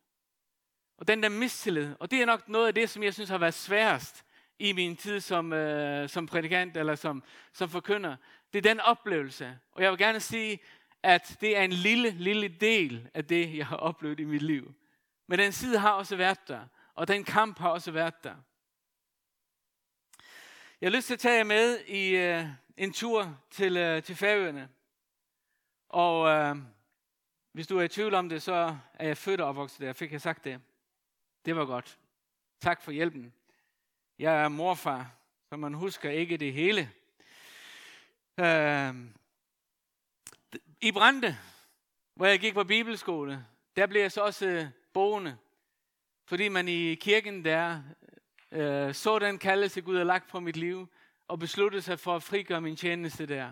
Og 0.98 1.08
den 1.08 1.24
der 1.24 1.30
mistillid, 1.30 1.96
og 2.00 2.12
det 2.12 2.22
er 2.22 2.26
nok 2.26 2.50
noget 2.50 2.68
af 2.68 2.74
det, 2.74 2.90
som 2.90 3.04
jeg 3.04 3.14
synes 3.14 3.30
har 3.30 3.38
været 3.38 3.54
sværest 3.54 4.26
i 4.60 4.74
min 4.74 4.96
tid 4.96 5.20
som, 5.20 5.54
øh, 5.54 6.10
som 6.10 6.26
prædikant 6.26 6.78
eller 6.78 6.96
som, 6.96 7.24
som 7.54 7.70
forkynder. 7.70 8.16
Det 8.54 8.66
er 8.66 8.70
den 8.74 8.80
oplevelse. 8.80 9.58
Og 9.72 9.84
jeg 9.84 9.92
vil 9.92 10.00
gerne 10.00 10.20
sige, 10.20 10.60
at 11.04 11.38
det 11.42 11.58
er 11.58 11.62
en 11.62 11.72
lille, 11.72 12.10
lille 12.10 12.48
del 12.48 13.10
af 13.14 13.26
det, 13.26 13.58
jeg 13.58 13.68
har 13.68 13.78
oplevet 13.78 14.20
i 14.20 14.24
mit 14.24 14.42
liv. 14.42 14.74
Men 15.28 15.40
den 15.40 15.52
side 15.52 15.80
har 15.80 15.92
også 15.92 16.16
været 16.16 16.48
der, 16.48 16.62
og 16.96 17.08
den 17.08 17.24
kamp 17.24 17.60
har 17.60 17.70
også 17.70 17.92
været 17.92 18.24
der. 18.24 18.36
Jeg 20.82 20.90
har 20.90 20.96
lyst 20.96 21.08
til 21.08 21.14
at 21.14 21.20
tage 21.20 21.38
jer 21.38 21.44
med 21.44 21.80
i 21.80 22.16
øh, 22.16 22.46
en 22.78 22.94
tur 22.94 23.40
til, 23.52 23.78
øh, 23.78 24.04
til 24.04 24.16
Færøerne. 24.16 24.70
Og 25.90 26.30
øh, 26.30 26.56
hvis 27.52 27.68
du 27.68 27.78
er 27.78 27.84
i 27.84 27.88
tvivl 27.88 28.14
om 28.14 28.30
det, 28.30 28.42
så 28.42 28.78
er 28.94 29.08
jeg 29.08 29.18
født 29.18 29.42
og 29.42 29.48
opvokset 29.48 29.80
der. 29.80 29.94
Fik 29.94 30.12
jeg 30.12 30.22
sagt 30.22 30.44
det? 30.44 30.62
Det 31.46 31.56
var 31.56 31.66
godt. 31.66 32.00
Tak 32.62 32.82
for 32.82 32.92
hjælpen. 32.92 33.34
Jeg 34.20 34.44
er 34.44 34.48
morfar, 34.48 35.16
så 35.50 35.58
man 35.58 35.74
husker 35.74 36.10
ikke 36.10 36.38
det 36.38 36.54
hele. 36.54 36.92
Øh, 38.40 38.96
i 40.82 40.92
Brande, 40.92 41.38
hvor 42.14 42.26
jeg 42.26 42.40
gik 42.40 42.54
på 42.54 42.64
bibelskole, 42.64 43.46
der 43.76 43.88
blev 43.88 44.02
jeg 44.02 44.12
så 44.12 44.22
også 44.22 44.48
øh, 44.48 44.66
boende. 44.94 45.38
Fordi 46.26 46.48
man 46.48 46.68
i 46.68 46.96
kirken 46.96 47.46
der 47.46 47.82
øh, 48.52 48.94
så 48.94 49.20
den 49.20 49.38
kaldelse, 49.38 49.82
Gud 49.82 49.98
har 49.98 50.04
lagt 50.04 50.30
på 50.30 50.40
mit 50.40 50.58
liv, 50.58 50.88
og 51.28 51.40
besluttede 51.40 51.82
sig 51.82 52.00
for 52.00 52.16
at 52.16 52.24
frigøre 52.24 52.62
min 52.62 52.76
tjeneste 52.76 53.26
der. 53.26 53.52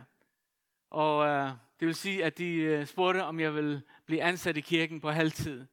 Og 0.89 1.27
øh, 1.27 1.49
det 1.79 1.85
vil 1.85 1.95
sige, 1.95 2.25
at 2.25 2.37
de 2.37 2.53
øh, 2.53 2.85
spurgte, 2.85 3.23
om 3.23 3.39
jeg 3.39 3.55
ville 3.55 3.81
blive 4.05 4.23
ansat 4.23 4.57
i 4.57 4.61
kirken 4.61 5.01
på 5.01 5.09
halvtid. 5.09 5.65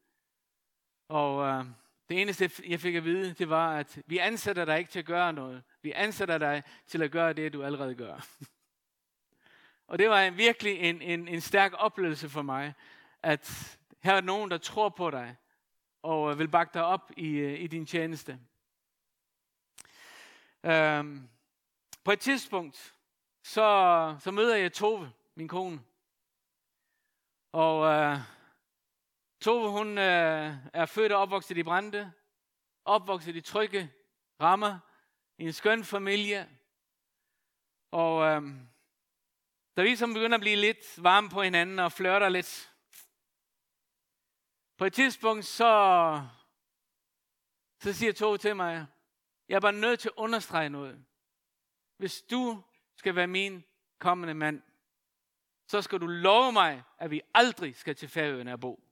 Og 1.08 1.46
øh, 1.46 1.64
det 2.08 2.20
eneste, 2.20 2.50
jeg 2.68 2.80
fik 2.80 2.94
at 2.94 3.04
vide, 3.04 3.32
det 3.32 3.48
var, 3.48 3.76
at 3.76 3.98
vi 4.06 4.18
ansætter 4.18 4.64
dig 4.64 4.78
ikke 4.78 4.90
til 4.90 4.98
at 4.98 5.04
gøre 5.04 5.32
noget. 5.32 5.62
Vi 5.82 5.92
ansætter 5.92 6.38
dig 6.38 6.62
til 6.86 7.02
at 7.02 7.10
gøre 7.10 7.32
det, 7.32 7.52
du 7.52 7.62
allerede 7.62 7.94
gør. 7.94 8.26
Og 9.88 9.98
det 9.98 10.08
var 10.08 10.22
en, 10.22 10.36
virkelig 10.36 10.78
en, 10.78 11.02
en, 11.02 11.28
en 11.28 11.40
stærk 11.40 11.72
oplevelse 11.76 12.28
for 12.28 12.42
mig, 12.42 12.74
at 13.22 13.78
her 14.02 14.14
er 14.14 14.20
nogen, 14.20 14.50
der 14.50 14.58
tror 14.58 14.88
på 14.88 15.10
dig, 15.10 15.36
og 16.02 16.30
øh, 16.30 16.38
vil 16.38 16.48
bakke 16.48 16.70
dig 16.74 16.84
op 16.84 17.10
i, 17.16 17.28
øh, 17.28 17.60
i 17.60 17.66
din 17.66 17.86
tjeneste. 17.86 18.38
Øhm, 20.66 21.28
på 22.04 22.12
et 22.12 22.20
tidspunkt, 22.20 22.94
så, 23.42 24.16
så 24.20 24.30
møder 24.30 24.56
jeg 24.56 24.72
Tove, 24.72 25.12
min 25.34 25.48
kone. 25.48 25.84
Og 27.52 27.86
øh, 27.86 28.18
Tove, 29.40 29.70
hun 29.70 29.98
øh, 29.98 30.54
er 30.72 30.86
født 30.86 31.12
og 31.12 31.20
opvokset 31.20 31.56
i 31.56 31.62
Brande, 31.62 32.12
opvokset 32.84 33.36
i 33.36 33.40
trygge 33.40 33.92
rammer, 34.40 34.78
i 35.38 35.44
en 35.44 35.52
skøn 35.52 35.84
familie. 35.84 36.58
Og 37.90 38.24
øh, 38.24 38.42
da 39.76 39.82
vi 39.82 39.96
som 39.96 40.14
begynder 40.14 40.36
at 40.36 40.40
blive 40.40 40.56
lidt 40.56 41.02
varme 41.02 41.30
på 41.30 41.42
hinanden 41.42 41.78
og 41.78 41.92
flørter 41.92 42.28
lidt. 42.28 42.74
På 44.76 44.84
et 44.84 44.92
tidspunkt, 44.92 45.44
så, 45.44 46.22
så 47.80 47.92
siger 47.92 48.12
Tove 48.12 48.38
til 48.38 48.56
mig, 48.56 48.86
jeg 49.48 49.56
er 49.56 49.60
bare 49.60 49.72
nødt 49.72 50.00
til 50.00 50.08
at 50.08 50.14
understrege 50.16 50.68
noget. 50.68 51.04
Hvis 51.96 52.22
du 52.22 52.62
skal 52.96 53.14
være 53.14 53.26
min 53.26 53.64
kommende 53.98 54.34
mand, 54.34 54.62
så 55.68 55.82
skal 55.82 56.00
du 56.00 56.06
love 56.06 56.52
mig, 56.52 56.82
at 56.98 57.10
vi 57.10 57.20
aldrig 57.34 57.76
skal 57.76 57.96
til 57.96 58.08
Færøerne 58.08 58.52
at 58.52 58.60
bo. 58.60 58.84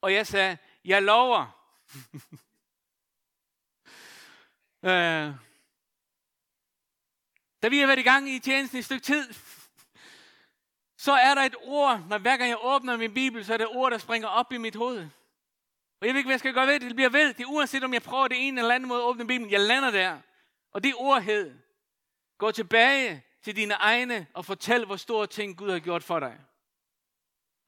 Og 0.00 0.12
jeg 0.12 0.26
sagde, 0.26 0.58
jeg 0.84 1.02
lover. 1.02 1.46
øh, 4.88 5.34
da 7.62 7.68
vi 7.68 7.78
har 7.78 7.86
været 7.86 7.98
i 7.98 8.02
gang 8.02 8.28
i 8.28 8.38
tjenesten 8.38 8.76
i 8.76 8.78
et 8.78 8.84
stykke 8.84 9.04
tid, 9.04 9.32
så 10.96 11.12
er 11.12 11.34
der 11.34 11.42
et 11.42 11.56
ord, 11.62 12.00
når 12.08 12.18
hver 12.18 12.36
gang 12.36 12.50
jeg 12.50 12.58
åbner 12.60 12.96
min 12.96 13.14
bibel, 13.14 13.44
så 13.44 13.52
er 13.52 13.58
det 13.58 13.68
ord, 13.68 13.90
der 13.90 13.98
springer 13.98 14.28
op 14.28 14.52
i 14.52 14.58
mit 14.58 14.76
hoved. 14.76 15.08
Og 16.00 16.06
jeg 16.06 16.14
ved 16.14 16.18
ikke, 16.18 16.28
hvad 16.28 16.34
jeg 16.34 16.40
skal 16.40 16.54
gøre 16.54 16.66
ved 16.66 16.74
det. 16.74 16.82
Det 16.82 16.96
bliver 16.96 17.10
ved. 17.10 17.34
Det 17.34 17.42
er 17.42 17.48
uanset, 17.48 17.84
om 17.84 17.94
jeg 17.94 18.02
prøver 18.02 18.28
det 18.28 18.48
ene 18.48 18.60
eller 18.60 18.74
andet 18.74 18.88
måde 18.88 19.00
at 19.00 19.06
åbne 19.06 19.26
Bibelen. 19.26 19.50
Jeg 19.50 19.60
lander 19.60 19.90
der. 19.90 20.18
Og 20.72 20.84
det 20.84 20.94
ord 20.96 21.22
hed, 21.22 21.54
gå 22.38 22.50
tilbage 22.50 23.24
til 23.42 23.56
dine 23.56 23.74
egne 23.74 24.26
og 24.34 24.44
fortæl, 24.44 24.84
hvor 24.84 24.96
store 24.96 25.26
ting 25.26 25.56
Gud 25.56 25.70
har 25.70 25.78
gjort 25.78 26.02
for 26.02 26.20
dig. 26.20 26.38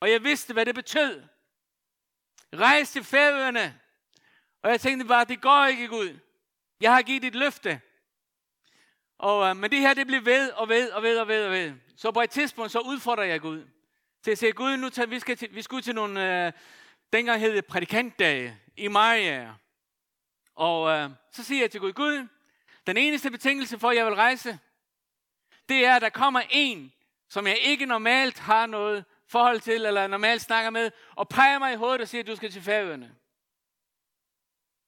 Og 0.00 0.10
jeg 0.10 0.24
vidste, 0.24 0.52
hvad 0.52 0.66
det 0.66 0.74
betød. 0.74 1.22
Rejs 2.54 2.90
til 2.90 3.04
færøerne. 3.04 3.80
Og 4.62 4.70
jeg 4.70 4.80
tænkte 4.80 5.06
bare, 5.06 5.24
det 5.24 5.40
går 5.40 5.66
ikke, 5.66 5.88
Gud. 5.88 6.18
Jeg 6.80 6.94
har 6.94 7.02
givet 7.02 7.24
et 7.24 7.34
løfte. 7.34 7.80
Og, 9.18 9.50
øh, 9.50 9.56
men 9.56 9.70
det 9.70 9.80
her, 9.80 9.94
det 9.94 10.06
blev 10.06 10.24
ved 10.24 10.50
og 10.50 10.68
ved 10.68 10.90
og 10.90 11.02
ved 11.02 11.18
og 11.18 11.28
ved 11.28 11.44
og 11.44 11.52
ved. 11.52 11.72
Så 11.96 12.10
på 12.10 12.20
et 12.20 12.30
tidspunkt, 12.30 12.72
så 12.72 12.78
udfordrer 12.78 13.24
jeg 13.24 13.40
Gud. 13.40 13.66
Til 14.22 14.30
at 14.30 14.38
sige, 14.38 14.52
Gud, 14.52 14.76
nu 14.76 14.88
tager, 14.88 15.06
vi, 15.06 15.20
skal 15.20 15.36
til, 15.36 15.54
vi 15.54 15.62
skal 15.62 15.76
ud 15.76 15.82
til 15.82 15.94
nogle, 15.94 16.46
øh, 16.46 16.52
dengang 17.12 17.40
hed 17.40 17.56
det 17.56 17.66
prædikantdage 17.66 18.58
i 18.76 18.88
Maria. 18.88 19.54
Og 20.54 20.90
øh, 20.90 21.10
så 21.32 21.44
siger 21.44 21.62
jeg 21.62 21.70
til 21.70 21.80
Gud, 21.80 21.92
Gud, 21.92 22.28
den 22.86 22.96
eneste 22.96 23.30
betingelse 23.30 23.78
for, 23.78 23.90
at 23.90 23.96
jeg 23.96 24.06
vil 24.06 24.14
rejse, 24.14 24.58
det 25.68 25.84
er, 25.84 25.96
at 25.96 26.02
der 26.02 26.08
kommer 26.08 26.42
en, 26.50 26.92
som 27.28 27.46
jeg 27.46 27.58
ikke 27.58 27.86
normalt 27.86 28.38
har 28.38 28.66
noget 28.66 29.04
forhold 29.26 29.60
til, 29.60 29.86
eller 29.86 30.06
normalt 30.06 30.42
snakker 30.42 30.70
med, 30.70 30.90
og 31.16 31.28
peger 31.28 31.58
mig 31.58 31.72
i 31.72 31.76
hovedet 31.76 32.00
og 32.00 32.08
siger, 32.08 32.22
at 32.22 32.26
du 32.26 32.36
skal 32.36 32.50
til 32.50 32.62
færøerne. 32.62 33.14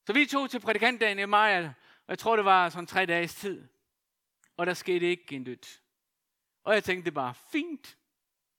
Så 0.06 0.12
vi 0.12 0.26
tog 0.26 0.50
til 0.50 0.60
prædikantdagen 0.60 1.18
i 1.18 1.24
Maja, 1.24 1.66
og 1.66 2.08
jeg 2.08 2.18
tror, 2.18 2.36
det 2.36 2.44
var 2.44 2.68
sådan 2.68 2.86
tre 2.86 3.06
dages 3.06 3.34
tid. 3.34 3.68
Og 4.56 4.66
der 4.66 4.74
skete 4.74 5.06
ikke 5.06 5.36
en 5.36 5.46
dyt. 5.46 5.80
Og 6.64 6.74
jeg 6.74 6.84
tænkte, 6.84 7.10
bare, 7.10 7.34
fint. 7.52 7.96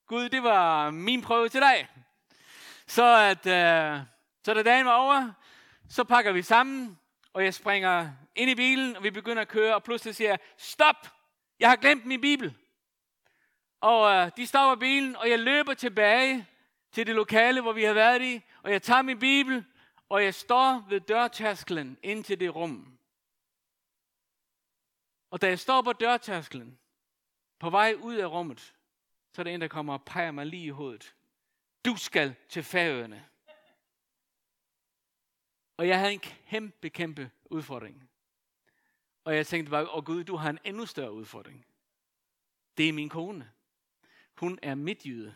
Gud, 0.07 0.29
det 0.29 0.43
var 0.43 0.91
min 0.91 1.21
prøve 1.21 1.49
til 1.49 1.61
dig. 1.61 1.87
Så, 2.91 3.15
at, 3.17 3.45
øh, 3.45 3.99
så 4.45 4.53
da 4.53 4.63
dagen 4.63 4.85
var 4.85 4.95
over, 4.95 5.31
så 5.89 6.03
pakker 6.03 6.31
vi 6.31 6.41
sammen, 6.41 6.99
og 7.33 7.43
jeg 7.43 7.53
springer 7.53 8.11
ind 8.35 8.49
i 8.49 8.55
bilen, 8.55 8.95
og 8.95 9.03
vi 9.03 9.11
begynder 9.11 9.41
at 9.41 9.47
køre, 9.47 9.75
og 9.75 9.83
pludselig 9.83 10.15
siger 10.15 10.29
jeg, 10.29 10.39
stop, 10.57 11.07
jeg 11.59 11.69
har 11.69 11.75
glemt 11.75 12.05
min 12.05 12.21
bibel. 12.21 12.55
Og 13.81 14.11
øh, 14.11 14.31
de 14.37 14.47
stopper 14.47 14.75
bilen, 14.75 15.15
og 15.15 15.29
jeg 15.29 15.39
løber 15.39 15.73
tilbage 15.73 16.47
til 16.91 17.07
det 17.07 17.15
lokale, 17.15 17.61
hvor 17.61 17.73
vi 17.73 17.83
har 17.83 17.93
været 17.93 18.21
i, 18.21 18.41
og 18.63 18.71
jeg 18.71 18.81
tager 18.81 19.01
min 19.01 19.19
bibel, 19.19 19.65
og 20.09 20.23
jeg 20.23 20.33
står 20.33 20.85
ved 20.89 20.99
dørtærsklen 20.99 21.97
ind 22.03 22.23
til 22.23 22.39
det 22.39 22.55
rum. 22.55 22.97
Og 25.29 25.41
da 25.41 25.47
jeg 25.47 25.59
står 25.59 25.81
på 25.81 25.93
dørtærsklen, 25.93 26.79
på 27.59 27.69
vej 27.69 27.95
ud 27.99 28.15
af 28.15 28.27
rummet, 28.27 28.73
så 29.33 29.41
er 29.41 29.43
der 29.43 29.51
en, 29.51 29.61
der 29.61 29.67
kommer 29.67 29.93
og 29.93 30.03
peger 30.03 30.31
mig 30.31 30.45
lige 30.45 30.65
i 30.65 30.69
hovedet. 30.69 31.15
Du 31.85 31.95
skal 31.95 32.35
til 32.49 32.63
færøerne. 32.63 33.27
Og 35.77 35.87
jeg 35.87 35.99
havde 35.99 36.13
en 36.13 36.19
kæmpe, 36.19 36.89
kæmpe 36.89 37.31
udfordring. 37.45 38.09
Og 39.23 39.35
jeg 39.35 39.47
tænkte 39.47 39.69
bare, 39.69 39.89
åh 39.89 39.97
oh 39.97 40.03
Gud, 40.03 40.23
du 40.23 40.35
har 40.35 40.49
en 40.49 40.59
endnu 40.63 40.85
større 40.85 41.11
udfordring. 41.11 41.65
Det 42.77 42.89
er 42.89 42.93
min 42.93 43.09
kone. 43.09 43.51
Hun 44.33 44.59
er 44.61 44.75
midtjyde. 44.75 45.35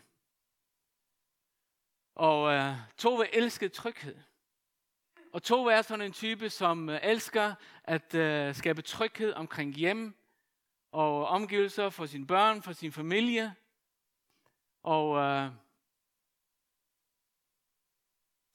Og 2.14 2.42
uh, 2.42 2.74
Tove 2.96 3.34
elskede 3.34 3.74
tryghed. 3.74 4.16
Og 5.32 5.42
Tove 5.42 5.72
er 5.72 5.82
sådan 5.82 6.04
en 6.04 6.12
type, 6.12 6.50
som 6.50 6.88
øh, 6.88 7.00
elsker 7.02 7.54
at 7.84 8.14
uh, 8.14 8.56
skabe 8.56 8.82
tryghed 8.82 9.32
omkring 9.32 9.74
hjem 9.74 10.14
og 10.92 11.26
omgivelser 11.26 11.90
for 11.90 12.06
sine 12.06 12.26
børn, 12.26 12.62
for 12.62 12.72
sin 12.72 12.92
familie. 12.92 13.54
Og 14.82 15.10
uh, 15.10 15.52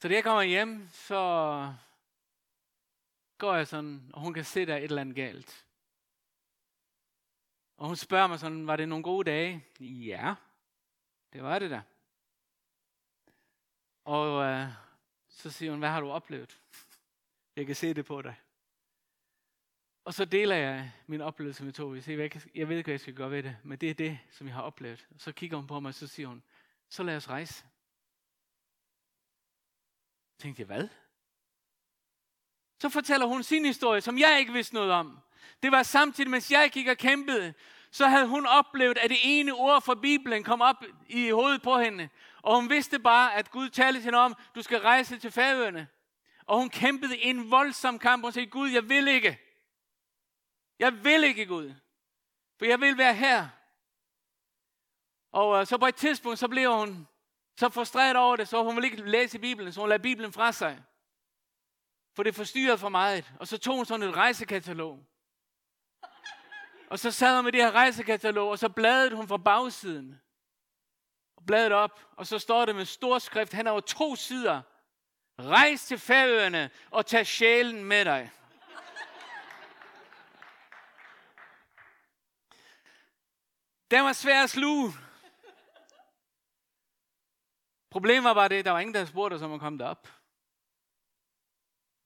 så 0.01 0.07
da 0.07 0.13
jeg 0.13 0.23
kommer 0.23 0.43
hjem, 0.43 0.87
så 0.91 1.73
går 3.37 3.55
jeg 3.55 3.67
sådan, 3.67 4.09
og 4.13 4.21
hun 4.21 4.33
kan 4.33 4.45
se, 4.45 4.65
der 4.65 4.73
er 4.73 4.77
et 4.77 4.83
eller 4.83 5.01
andet 5.01 5.15
galt. 5.15 5.65
Og 7.77 7.87
hun 7.87 7.95
spørger 7.95 8.27
mig 8.27 8.39
sådan, 8.39 8.67
var 8.67 8.75
det 8.75 8.89
nogle 8.89 9.03
gode 9.03 9.31
dage? 9.31 9.65
Ja, 9.79 10.35
det 11.33 11.43
var 11.43 11.59
det 11.59 11.71
da. 11.71 11.81
Og 14.03 14.43
øh, 14.43 14.67
så 15.29 15.49
siger 15.49 15.71
hun, 15.71 15.79
hvad 15.79 15.89
har 15.89 16.01
du 16.01 16.11
oplevet? 16.11 16.59
Jeg 17.55 17.65
kan 17.65 17.75
se 17.75 17.93
det 17.93 18.05
på 18.05 18.21
dig. 18.21 18.35
Og 20.05 20.13
så 20.13 20.25
deler 20.25 20.55
jeg 20.55 20.91
min 21.07 21.21
oplevelse 21.21 21.63
med 21.63 21.73
Tove. 21.73 22.03
Jeg, 22.07 22.31
jeg 22.55 22.69
ved 22.69 22.77
ikke, 22.77 22.87
hvad 22.87 22.93
jeg 22.93 22.99
skal 22.99 23.13
gøre 23.13 23.31
ved 23.31 23.43
det, 23.43 23.57
men 23.63 23.77
det 23.77 23.89
er 23.89 23.93
det, 23.93 24.19
som 24.31 24.47
jeg 24.47 24.55
har 24.55 24.61
oplevet. 24.61 25.07
Så 25.17 25.31
kigger 25.31 25.57
hun 25.57 25.67
på 25.67 25.79
mig, 25.79 25.89
og 25.89 25.93
så 25.93 26.07
siger 26.07 26.27
hun, 26.27 26.43
så 26.89 27.03
lad 27.03 27.15
os 27.15 27.29
rejse. 27.29 27.65
Tænkte 30.41 30.59
jeg, 30.59 30.65
hvad? 30.65 30.87
Så 32.79 32.89
fortæller 32.89 33.25
hun 33.25 33.43
sin 33.43 33.65
historie, 33.65 34.01
som 34.01 34.19
jeg 34.19 34.39
ikke 34.39 34.53
vidste 34.53 34.73
noget 34.73 34.91
om. 34.91 35.19
Det 35.63 35.71
var 35.71 35.83
samtidig, 35.83 36.29
mens 36.31 36.51
jeg 36.51 36.69
gik 36.71 36.87
og 36.87 36.97
kæmpede, 36.97 37.53
så 37.91 38.07
havde 38.07 38.27
hun 38.27 38.45
oplevet, 38.45 38.97
at 38.97 39.09
det 39.09 39.19
ene 39.23 39.53
ord 39.53 39.81
fra 39.81 39.95
Bibelen 39.95 40.43
kom 40.43 40.61
op 40.61 40.83
i 41.07 41.29
hovedet 41.29 41.61
på 41.61 41.77
hende. 41.79 42.09
Og 42.41 42.55
hun 42.55 42.69
vidste 42.69 42.99
bare, 42.99 43.35
at 43.35 43.51
Gud 43.51 43.69
talte 43.69 43.99
til 43.99 44.03
hende 44.03 44.19
om, 44.19 44.35
du 44.55 44.61
skal 44.61 44.79
rejse 44.79 45.17
til 45.17 45.31
færøerne. 45.31 45.87
Og 46.45 46.57
hun 46.57 46.69
kæmpede 46.69 47.17
en 47.17 47.51
voldsom 47.51 47.99
kamp. 47.99 48.23
Hun 48.23 48.31
sagde, 48.31 48.49
Gud, 48.49 48.69
jeg 48.69 48.89
vil 48.89 49.07
ikke. 49.07 49.39
Jeg 50.79 51.03
vil 51.03 51.23
ikke, 51.23 51.45
Gud. 51.45 51.73
For 52.57 52.65
jeg 52.65 52.81
vil 52.81 52.97
være 52.97 53.13
her. 53.13 53.49
Og 55.31 55.59
øh, 55.59 55.67
så 55.67 55.77
på 55.77 55.87
et 55.87 55.95
tidspunkt, 55.95 56.39
så 56.39 56.47
blev 56.47 56.73
hun 56.73 57.07
så 57.61 57.69
frustreret 57.69 58.17
over 58.17 58.35
det, 58.35 58.47
så 58.47 58.63
hun 58.63 58.75
ville 58.75 58.89
ikke 58.89 59.09
læse 59.09 59.39
Bibelen, 59.39 59.73
så 59.73 59.79
hun 59.79 59.89
lagde 59.89 60.01
Bibelen 60.01 60.33
fra 60.33 60.51
sig. 60.51 60.83
For 62.15 62.23
det 62.23 62.35
forstyrrede 62.35 62.77
for 62.77 62.89
meget. 62.89 63.31
Og 63.39 63.47
så 63.47 63.57
tog 63.57 63.75
hun 63.75 63.85
sådan 63.85 64.09
et 64.09 64.15
rejsekatalog. 64.15 65.05
Og 66.89 66.99
så 66.99 67.11
sad 67.11 67.35
hun 67.35 67.43
med 67.43 67.51
det 67.51 67.61
her 67.61 67.71
rejsekatalog, 67.71 68.49
og 68.49 68.59
så 68.59 68.69
bladede 68.69 69.15
hun 69.15 69.27
fra 69.27 69.37
bagsiden. 69.37 70.21
Og 71.37 71.43
bladede 71.47 71.75
op, 71.75 71.99
og 72.17 72.27
så 72.27 72.39
står 72.39 72.65
det 72.65 72.75
med 72.75 72.85
stor 72.85 73.19
skrift, 73.19 73.53
han 73.53 73.67
er 73.67 73.71
jo 73.71 73.79
to 73.79 74.15
sider. 74.15 74.61
Rejs 75.39 75.85
til 75.85 75.99
færøerne 75.99 76.69
og 76.91 77.05
tag 77.05 77.27
sjælen 77.27 77.83
med 77.83 78.05
dig. 78.05 78.31
Den 83.91 84.03
var 84.03 84.13
svær 84.13 84.43
at 84.43 84.49
sluge. 84.49 84.93
Problemet 87.91 88.23
var 88.23 88.33
bare 88.33 88.49
det, 88.49 88.65
der 88.65 88.71
var 88.71 88.79
ingen, 88.79 88.93
der 88.93 89.05
spurgte 89.05 89.35
os, 89.35 89.41
om 89.41 89.53
at 89.53 89.59
komme 89.59 89.79
derop. 89.79 90.07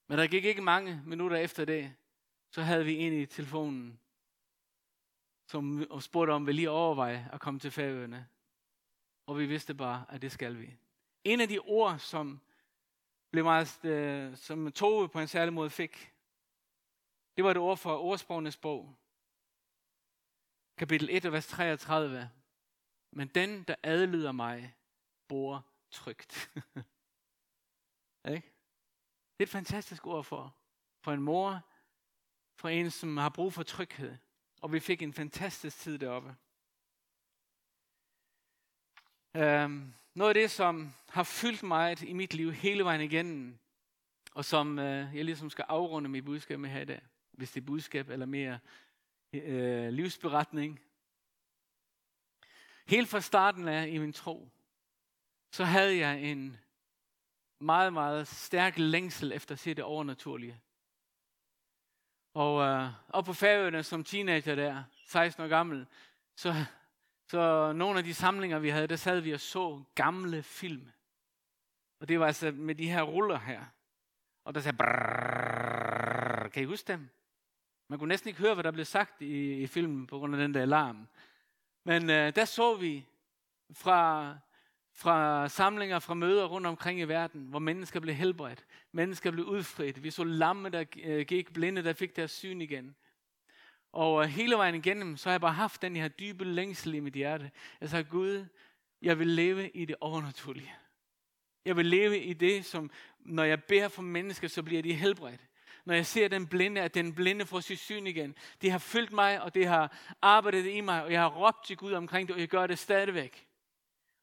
Men 0.08 0.18
der 0.18 0.28
gik 0.28 0.46
ikke 0.46 0.62
mange 0.62 1.02
minutter 1.06 1.38
efter 1.38 1.66
det, 1.66 1.96
så 2.52 2.62
havde 2.62 2.86
vi 2.86 2.96
en 2.96 3.14
i 3.14 3.26
telefonen, 3.26 4.00
som 5.48 5.88
spurgte 6.00 6.32
om, 6.32 6.48
vi 6.48 6.52
lige 6.52 6.70
overveje 6.70 7.30
at 7.34 7.42
komme 7.42 7.60
til 7.60 7.72
Færøerne. 7.72 8.28
Og 9.26 9.40
vi 9.40 9.46
vidste 9.46 9.74
bare, 9.74 10.06
at 10.10 10.22
det 10.22 10.32
skal 10.32 10.60
vi. 10.60 10.78
En 11.24 11.42
af 11.42 11.48
de 11.48 11.60
ord, 11.60 12.00
som 12.00 12.42
blev 13.32 13.44
meget, 13.44 13.86
øh, 13.86 14.38
som 14.38 14.72
Tove 14.72 15.10
på 15.10 15.20
en 15.20 15.28
særlig 15.28 15.54
måde 15.54 15.70
fik, 15.70 16.14
det 17.38 17.44
var 17.44 17.52
et 17.52 17.58
ord 17.58 17.78
for 17.78 17.98
ordsprogenes 17.98 18.58
bog. 18.58 18.96
Kapitel 20.78 21.10
1, 21.12 21.32
vers 21.32 21.48
33. 21.48 22.30
Men 23.12 23.28
den, 23.28 23.64
der 23.64 23.76
adlyder 23.84 24.32
mig, 24.32 24.76
bor 25.28 25.66
trygt. 25.96 26.50
ikke? 28.36 28.52
Det 29.38 29.40
er 29.40 29.44
et 29.44 29.50
fantastisk 29.50 30.08
ord 30.08 30.24
for, 30.24 30.56
for 31.02 31.12
en 31.14 31.22
mor, 31.22 31.62
for 32.56 32.70
en, 32.70 32.92
som 32.92 33.18
har 33.18 33.30
brug 33.30 33.54
for 33.54 33.64
tryghed. 33.64 34.16
Og 34.62 34.74
vi 34.74 34.80
fik 34.80 35.02
en 35.02 35.14
fantastisk 35.14 35.78
tid 35.78 36.00
deroppe. 36.00 36.36
Um, 39.34 39.94
noget 40.14 40.30
af 40.30 40.34
det, 40.34 40.52
som 40.52 40.94
har 41.10 41.24
fyldt 41.24 41.64
mig 41.64 42.10
i 42.10 42.14
mit 42.14 42.34
liv 42.34 42.52
hele 42.52 42.84
vejen 42.84 43.02
igennem, 43.02 43.58
og 44.32 44.46
som 44.46 44.78
uh, 44.78 44.86
jeg 44.86 45.26
ligesom 45.26 45.50
skal 45.50 45.66
afrunde 45.68 46.10
mit 46.10 46.26
budskab 46.26 46.60
med 46.60 46.70
her 46.70 46.82
i 46.82 46.86
dag, 46.86 47.02
hvis 47.32 47.52
det 47.52 47.62
er 47.62 47.66
budskab 47.66 48.10
eller 48.10 48.26
mere 48.26 48.60
uh, 49.34 49.94
livsberetning. 49.94 50.80
Helt 52.86 53.10
fra 53.10 53.22
starten 53.22 53.68
af 53.68 53.88
i 53.88 53.98
min 53.98 54.14
tro, 54.14 54.50
så 55.56 55.64
havde 55.64 55.98
jeg 55.98 56.22
en 56.22 56.58
meget, 57.60 57.94
meget 57.94 58.28
stærk 58.28 58.78
længsel 58.78 59.32
efter 59.32 59.56
at 59.56 59.60
se 59.60 59.74
det 59.74 59.84
overnaturlige. 59.84 60.62
Og, 62.34 62.62
øh, 62.62 62.90
og 63.10 63.26
på 63.26 63.34
færøerne 63.34 63.84
som 63.84 64.04
teenager 64.04 64.56
der, 64.56 64.84
16 65.06 65.44
år 65.44 65.48
gammel, 65.48 65.88
så, 66.36 66.54
så 67.28 67.74
nogle 67.74 67.98
af 67.98 68.04
de 68.04 68.14
samlinger, 68.14 68.60
vi 68.60 68.70
havde, 68.70 68.88
der 68.88 68.96
sad 68.96 69.20
vi 69.20 69.32
og 69.32 69.40
så 69.40 69.84
gamle 69.96 70.44
film. 70.44 70.92
Og 72.00 72.08
det 72.10 72.20
var 72.20 72.28
altså 72.28 72.52
med 72.52 72.76
de 72.76 72.90
her 72.90 73.02
ruller 73.02 73.40
her. 73.40 73.66
Og 74.44 74.56
der 74.56 74.62
sagde 74.62 74.78
brrrr. 74.78 76.48
Kan 76.48 76.64
I 76.64 76.66
huske 76.66 76.88
dem? 76.88 77.10
Man 77.90 78.00
kunne 78.00 78.10
næsten 78.10 78.28
ikke 78.28 78.40
høre, 78.40 78.54
hvad 78.54 78.64
der 78.64 78.72
blev 78.72 78.86
sagt 78.86 79.22
i, 79.22 79.54
i 79.54 79.68
filmen 79.68 80.08
på 80.08 80.20
grund 80.20 80.36
af 80.36 80.42
den 80.42 80.54
der 80.54 80.62
alarm. 80.62 81.08
Men 81.84 82.10
øh, 82.10 82.36
der 82.36 82.46
så 82.46 82.76
vi 82.76 83.06
fra, 83.72 84.38
fra 84.96 85.48
samlinger, 85.50 86.00
fra 86.00 86.14
møder 86.14 86.46
rundt 86.46 86.68
omkring 86.68 87.00
i 87.00 87.04
verden, 87.04 87.42
hvor 87.42 87.60
mennesker 87.60 88.00
blev 88.00 88.16
helbredt, 88.16 88.66
mennesker 88.92 89.32
blev 89.32 89.46
udfriet. 89.46 90.04
Vi 90.04 90.12
så 90.12 90.24
lamme, 90.24 90.70
der 90.70 90.86
øh, 91.04 91.26
gik 91.26 91.54
blinde, 91.54 91.84
der 91.84 91.94
fik 91.94 92.16
deres 92.16 92.32
syn 92.32 92.62
igen. 92.62 92.96
Og 93.92 94.24
øh, 94.24 94.30
hele 94.30 94.56
vejen 94.56 94.76
igennem, 94.76 95.18
så 95.18 95.30
har 95.30 95.34
jeg 95.34 95.42
bare 95.42 95.54
haft 95.54 95.82
den 95.82 95.96
her 95.96 96.08
dybe 96.08 96.46
længsel 96.46 96.94
i 96.94 97.00
mit 97.00 97.14
hjerte. 97.14 97.52
Jeg 97.82 97.90
sagde, 97.90 98.04
Gud, 98.04 98.46
jeg 99.02 99.20
vil 99.20 99.28
leve 99.28 99.70
i 99.70 99.86
det 99.86 99.96
overnaturlige. 100.02 100.74
Jeg 101.66 101.78
vil 101.78 101.86
leve 101.86 102.20
i 102.20 102.34
det, 102.34 102.66
som 102.66 102.92
når 103.20 103.44
jeg 103.44 103.64
beder 103.64 103.88
for 103.88 104.02
mennesker, 104.02 104.48
så 104.48 104.64
bliver 104.64 104.82
de 104.82 104.94
helbredt. 104.94 105.42
Når 105.86 105.94
jeg 105.94 106.06
ser 106.06 106.28
den 106.28 106.48
blinde, 106.48 106.82
at 106.82 106.94
den 106.94 107.14
blinde 107.14 107.46
får 107.46 107.60
sit 107.60 107.80
syn 107.80 108.08
igen. 108.08 108.36
Det 108.62 108.72
har 108.72 108.78
fyldt 108.78 109.12
mig, 109.12 109.42
og 109.42 109.56
det 109.56 109.68
har 109.68 109.98
arbejdet 110.22 110.66
i 110.66 110.82
mig, 110.82 111.04
og 111.04 111.12
jeg 111.12 111.22
har 111.22 111.30
råbt 111.30 111.66
til 111.66 111.78
Gud 111.78 111.94
omkring 111.94 112.28
det, 112.28 112.34
og 112.34 112.40
jeg 112.40 112.48
gør 112.48 112.68
det 112.68 112.80
stadigvæk. 112.80 113.45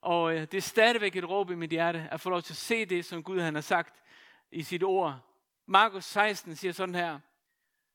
Og 0.03 0.35
øh, 0.35 0.41
det 0.41 0.53
er 0.53 0.61
stadigvæk 0.61 1.15
et 1.15 1.29
råb 1.29 1.51
i 1.51 1.55
mit 1.55 1.69
hjerte, 1.69 2.07
at 2.11 2.21
få 2.21 2.29
lov 2.29 2.41
til 2.41 2.53
at 2.53 2.57
se 2.57 2.85
det, 2.85 3.05
som 3.05 3.23
Gud 3.23 3.39
han 3.39 3.55
har 3.55 3.61
sagt 3.61 4.03
i 4.51 4.63
sit 4.63 4.83
ord. 4.83 5.19
Markus 5.65 6.05
16 6.05 6.55
siger 6.55 6.71
sådan 6.71 6.95
her. 6.95 7.19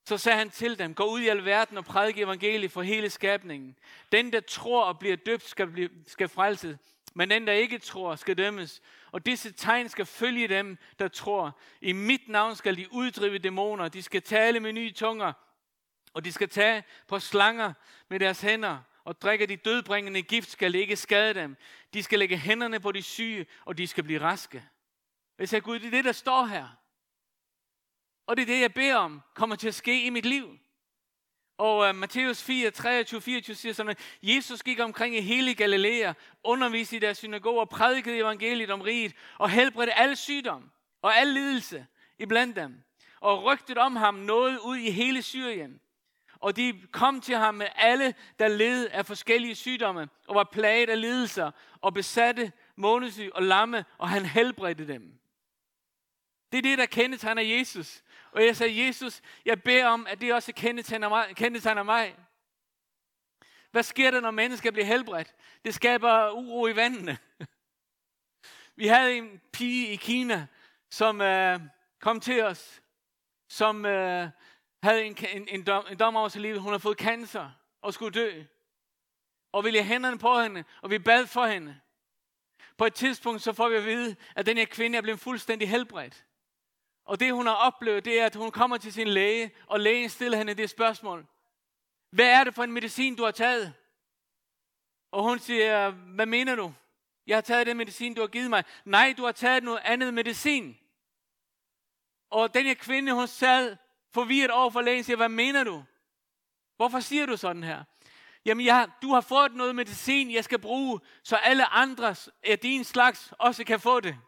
Så 0.04 0.18
sagde 0.18 0.38
han 0.38 0.50
til 0.50 0.78
dem, 0.78 0.94
gå 0.94 1.04
ud 1.04 1.20
i 1.20 1.28
alverden 1.28 1.76
og 1.76 1.84
prædike 1.84 2.22
evangeliet 2.22 2.72
for 2.72 2.82
hele 2.82 3.10
skabningen. 3.10 3.76
Den, 4.12 4.32
der 4.32 4.40
tror 4.40 4.84
og 4.84 4.98
bliver 4.98 5.16
døbt, 5.16 5.48
skal, 5.48 5.66
blive, 5.66 5.90
skal 6.06 6.28
frelses. 6.28 6.76
Men 7.14 7.30
den, 7.30 7.46
der 7.46 7.52
ikke 7.52 7.78
tror, 7.78 8.14
skal 8.14 8.38
dømmes. 8.38 8.82
Og 9.12 9.26
disse 9.26 9.52
tegn 9.52 9.88
skal 9.88 10.06
følge 10.06 10.48
dem, 10.48 10.78
der 10.98 11.08
tror. 11.08 11.58
I 11.80 11.92
mit 11.92 12.28
navn 12.28 12.56
skal 12.56 12.76
de 12.76 12.92
uddrive 12.92 13.38
dæmoner. 13.38 13.88
De 13.88 14.02
skal 14.02 14.22
tale 14.22 14.60
med 14.60 14.72
nye 14.72 14.92
tunger. 14.92 15.32
Og 16.12 16.24
de 16.24 16.32
skal 16.32 16.48
tage 16.48 16.84
på 17.08 17.18
slanger 17.18 17.72
med 18.08 18.20
deres 18.20 18.40
hænder. 18.40 18.78
Og 19.08 19.20
drikker 19.22 19.46
de 19.46 19.56
dødbringende 19.56 20.22
gift 20.22 20.50
skal 20.50 20.74
ikke 20.74 20.96
skade 20.96 21.34
dem. 21.34 21.56
De 21.94 22.02
skal 22.02 22.18
lægge 22.18 22.38
hænderne 22.38 22.80
på 22.80 22.92
de 22.92 23.02
syge, 23.02 23.46
og 23.64 23.78
de 23.78 23.86
skal 23.86 24.04
blive 24.04 24.20
raske. 24.20 24.64
Jeg 25.38 25.48
sagde, 25.48 25.62
Gud, 25.62 25.78
det 25.78 25.86
er 25.86 25.90
det, 25.90 26.04
der 26.04 26.12
står 26.12 26.46
her. 26.46 26.68
Og 28.26 28.36
det 28.36 28.42
er 28.42 28.46
det, 28.46 28.60
jeg 28.60 28.74
beder 28.74 28.96
om, 28.96 29.22
kommer 29.34 29.56
til 29.56 29.68
at 29.68 29.74
ske 29.74 30.04
i 30.04 30.10
mit 30.10 30.26
liv. 30.26 30.58
Og 31.58 31.88
uh, 31.88 31.96
Matthæus 31.96 32.42
4, 32.42 32.70
23, 32.70 33.20
24 33.20 33.56
siger 33.56 33.72
sådan, 33.72 33.90
at 33.90 34.18
Jesus 34.22 34.62
gik 34.62 34.80
omkring 34.80 35.16
i 35.16 35.20
hele 35.20 35.54
Galilea, 35.54 36.12
underviste 36.44 36.96
i 36.96 36.98
deres 36.98 37.18
synagoger, 37.18 37.64
prædikede 37.64 38.18
evangeliet 38.18 38.70
om 38.70 38.80
riget, 38.80 39.12
og 39.38 39.50
helbredte 39.50 39.94
alle 39.94 40.16
sygdom 40.16 40.70
og 41.02 41.16
al 41.16 41.28
lidelse 41.28 41.86
iblandt 42.18 42.56
dem. 42.56 42.82
Og 43.20 43.44
rygtet 43.44 43.78
om 43.78 43.96
ham 43.96 44.14
nåede 44.14 44.64
ud 44.64 44.76
i 44.76 44.90
hele 44.90 45.22
Syrien. 45.22 45.80
Og 46.40 46.56
de 46.56 46.82
kom 46.92 47.20
til 47.20 47.36
ham 47.36 47.54
med 47.54 47.66
alle, 47.74 48.14
der 48.38 48.48
led 48.48 48.88
af 48.88 49.06
forskellige 49.06 49.54
sygdomme, 49.54 50.08
og 50.26 50.34
var 50.34 50.48
plaget 50.52 50.90
af 50.90 51.00
lidelser, 51.00 51.50
og 51.80 51.94
besatte 51.94 52.52
månedssyg 52.76 53.30
og 53.34 53.42
lamme, 53.42 53.84
og 53.98 54.08
han 54.08 54.26
helbredte 54.26 54.88
dem. 54.88 55.18
Det 56.52 56.58
er 56.58 56.62
det, 56.62 56.78
der 56.78 56.86
kendetegner 56.86 57.42
Jesus. 57.42 58.02
Og 58.32 58.44
jeg 58.46 58.56
sagde, 58.56 58.86
Jesus, 58.86 59.20
jeg 59.44 59.62
beder 59.62 59.86
om, 59.86 60.06
at 60.06 60.20
det 60.20 60.34
også 60.34 60.52
kendetegner 60.52 61.08
mig. 61.08 61.36
Kendetegner 61.36 61.82
mig. 61.82 62.16
Hvad 63.70 63.82
sker 63.82 64.10
der, 64.10 64.20
når 64.20 64.30
mennesker 64.30 64.70
bliver 64.70 64.86
helbredt? 64.86 65.34
Det 65.64 65.74
skaber 65.74 66.30
uro 66.30 66.66
i 66.66 66.76
vandene. 66.76 67.18
Vi 68.76 68.86
havde 68.86 69.16
en 69.16 69.40
pige 69.52 69.88
i 69.88 69.96
Kina, 69.96 70.46
som 70.90 71.20
øh, 71.20 71.60
kom 72.00 72.20
til 72.20 72.42
os, 72.42 72.82
som 73.48 73.86
øh, 73.86 74.28
havde 74.82 75.04
en, 75.04 75.16
en, 75.32 75.48
en, 75.48 75.66
dom, 75.66 75.86
en 75.90 75.98
dom 75.98 76.16
over 76.16 76.28
sit 76.28 76.42
liv. 76.42 76.58
Hun 76.58 76.72
har 76.72 76.78
fået 76.78 76.98
cancer 76.98 77.50
og 77.82 77.94
skulle 77.94 78.20
dø. 78.20 78.42
Og 79.52 79.64
vi 79.64 79.70
lagde 79.70 79.86
hænderne 79.86 80.18
på 80.18 80.40
hende, 80.40 80.64
og 80.82 80.90
vi 80.90 80.98
bad 80.98 81.26
for 81.26 81.46
hende. 81.46 81.80
På 82.76 82.86
et 82.86 82.94
tidspunkt 82.94 83.42
så 83.42 83.52
får 83.52 83.68
vi 83.68 83.76
at 83.76 83.84
vide, 83.84 84.16
at 84.36 84.46
den 84.46 84.56
her 84.56 84.64
kvinde 84.64 84.98
er 84.98 85.02
blevet 85.02 85.20
fuldstændig 85.20 85.70
helbredt. 85.70 86.24
Og 87.04 87.20
det 87.20 87.32
hun 87.32 87.46
har 87.46 87.54
oplevet, 87.54 88.04
det 88.04 88.20
er, 88.20 88.26
at 88.26 88.34
hun 88.34 88.50
kommer 88.50 88.76
til 88.76 88.92
sin 88.92 89.08
læge, 89.08 89.50
og 89.66 89.80
lægen 89.80 90.08
stiller 90.08 90.38
hende 90.38 90.54
det 90.54 90.70
spørgsmål. 90.70 91.26
Hvad 92.10 92.26
er 92.26 92.44
det 92.44 92.54
for 92.54 92.64
en 92.64 92.72
medicin, 92.72 93.16
du 93.16 93.24
har 93.24 93.30
taget? 93.30 93.74
Og 95.10 95.22
hun 95.22 95.38
siger, 95.38 95.90
hvad 95.90 96.26
mener 96.26 96.54
du? 96.54 96.74
Jeg 97.26 97.36
har 97.36 97.40
taget 97.40 97.66
den 97.66 97.76
medicin, 97.76 98.14
du 98.14 98.20
har 98.20 98.28
givet 98.28 98.50
mig. 98.50 98.64
Nej, 98.84 99.14
du 99.16 99.24
har 99.24 99.32
taget 99.32 99.64
noget 99.64 99.80
andet 99.84 100.14
medicin. 100.14 100.78
Og 102.30 102.54
den 102.54 102.64
her 102.66 102.74
kvinde, 102.74 103.12
hun 103.12 103.26
sad 103.26 103.76
forvirret 104.18 104.50
over 104.50 104.70
for 104.70 104.80
lægen, 104.80 105.04
siger, 105.04 105.16
hvad 105.16 105.28
mener 105.28 105.64
du? 105.64 105.84
Hvorfor 106.76 107.00
siger 107.00 107.26
du 107.26 107.36
sådan 107.36 107.62
her? 107.62 107.84
Jamen, 108.44 108.66
jeg, 108.66 108.90
du 109.02 109.12
har 109.12 109.20
fået 109.20 109.54
noget 109.54 109.74
medicin, 109.74 110.32
jeg 110.32 110.44
skal 110.44 110.58
bruge, 110.58 111.00
så 111.22 111.36
alle 111.36 111.66
andre 111.66 112.14
af 112.44 112.58
din 112.58 112.84
slags 112.84 113.32
også 113.38 113.64
kan 113.64 113.80
få 113.80 114.00
det. 114.00 114.18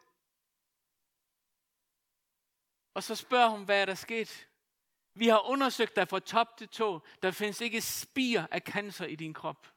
Og 2.93 3.03
så 3.03 3.15
spørger 3.15 3.49
hun, 3.49 3.63
hvad 3.63 3.81
er 3.81 3.85
der 3.85 3.95
sket? 3.95 4.47
Vi 5.13 5.27
har 5.27 5.49
undersøgt 5.49 5.95
dig 5.95 6.07
fra 6.07 6.19
top 6.19 6.57
til 6.57 6.67
tå. 6.67 7.01
Der 7.21 7.31
findes 7.31 7.61
ikke 7.61 7.81
spir 7.81 8.43
af 8.51 8.61
cancer 8.61 9.05
i 9.05 9.15
din 9.15 9.33
krop. 9.33 9.67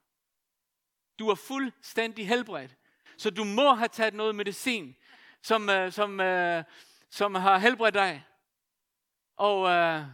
Du 1.19 1.29
er 1.29 1.35
fuldstændig 1.35 2.29
helbredt. 2.29 2.77
Så 3.17 3.31
du 3.31 3.45
må 3.45 3.75
have 3.75 3.89
taget 3.89 4.15
noget 4.15 4.35
medicin, 4.35 4.97
som, 5.43 5.69
øh, 5.69 5.93
som, 5.93 6.21
øh, 6.21 6.65
som 7.11 7.35
har 7.35 7.59
helbredt 7.59 7.95
dig. 7.95 8.25
Og 9.37 9.69
øh, 9.69 10.05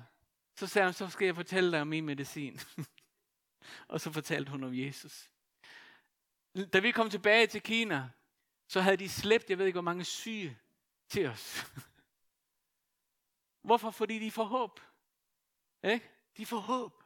så 0.54 0.66
sagde 0.66 0.86
hun, 0.86 0.92
så 0.92 1.08
skal 1.08 1.24
jeg 1.24 1.34
fortælle 1.34 1.72
dig 1.72 1.80
om 1.80 1.86
min 1.86 2.04
medicin. 2.04 2.60
og 3.88 4.00
så 4.00 4.12
fortalte 4.12 4.50
hun 4.50 4.64
om 4.64 4.74
Jesus. 4.74 5.30
Da 6.72 6.78
vi 6.78 6.90
kom 6.90 7.10
tilbage 7.10 7.46
til 7.46 7.62
Kina, 7.62 8.10
så 8.68 8.80
havde 8.80 8.96
de 8.96 9.08
slæbt, 9.08 9.50
jeg 9.50 9.58
ved 9.58 9.66
ikke 9.66 9.76
hvor 9.76 9.82
mange 9.82 10.04
syge 10.04 10.58
til 11.08 11.26
os. 11.26 11.66
Hvorfor? 13.62 13.90
Fordi 13.90 14.18
de 14.18 14.30
får 14.30 14.44
håb. 14.44 14.80
Ikke? 15.82 16.10
De 16.36 16.46
får 16.46 16.58
håb. 16.58 17.02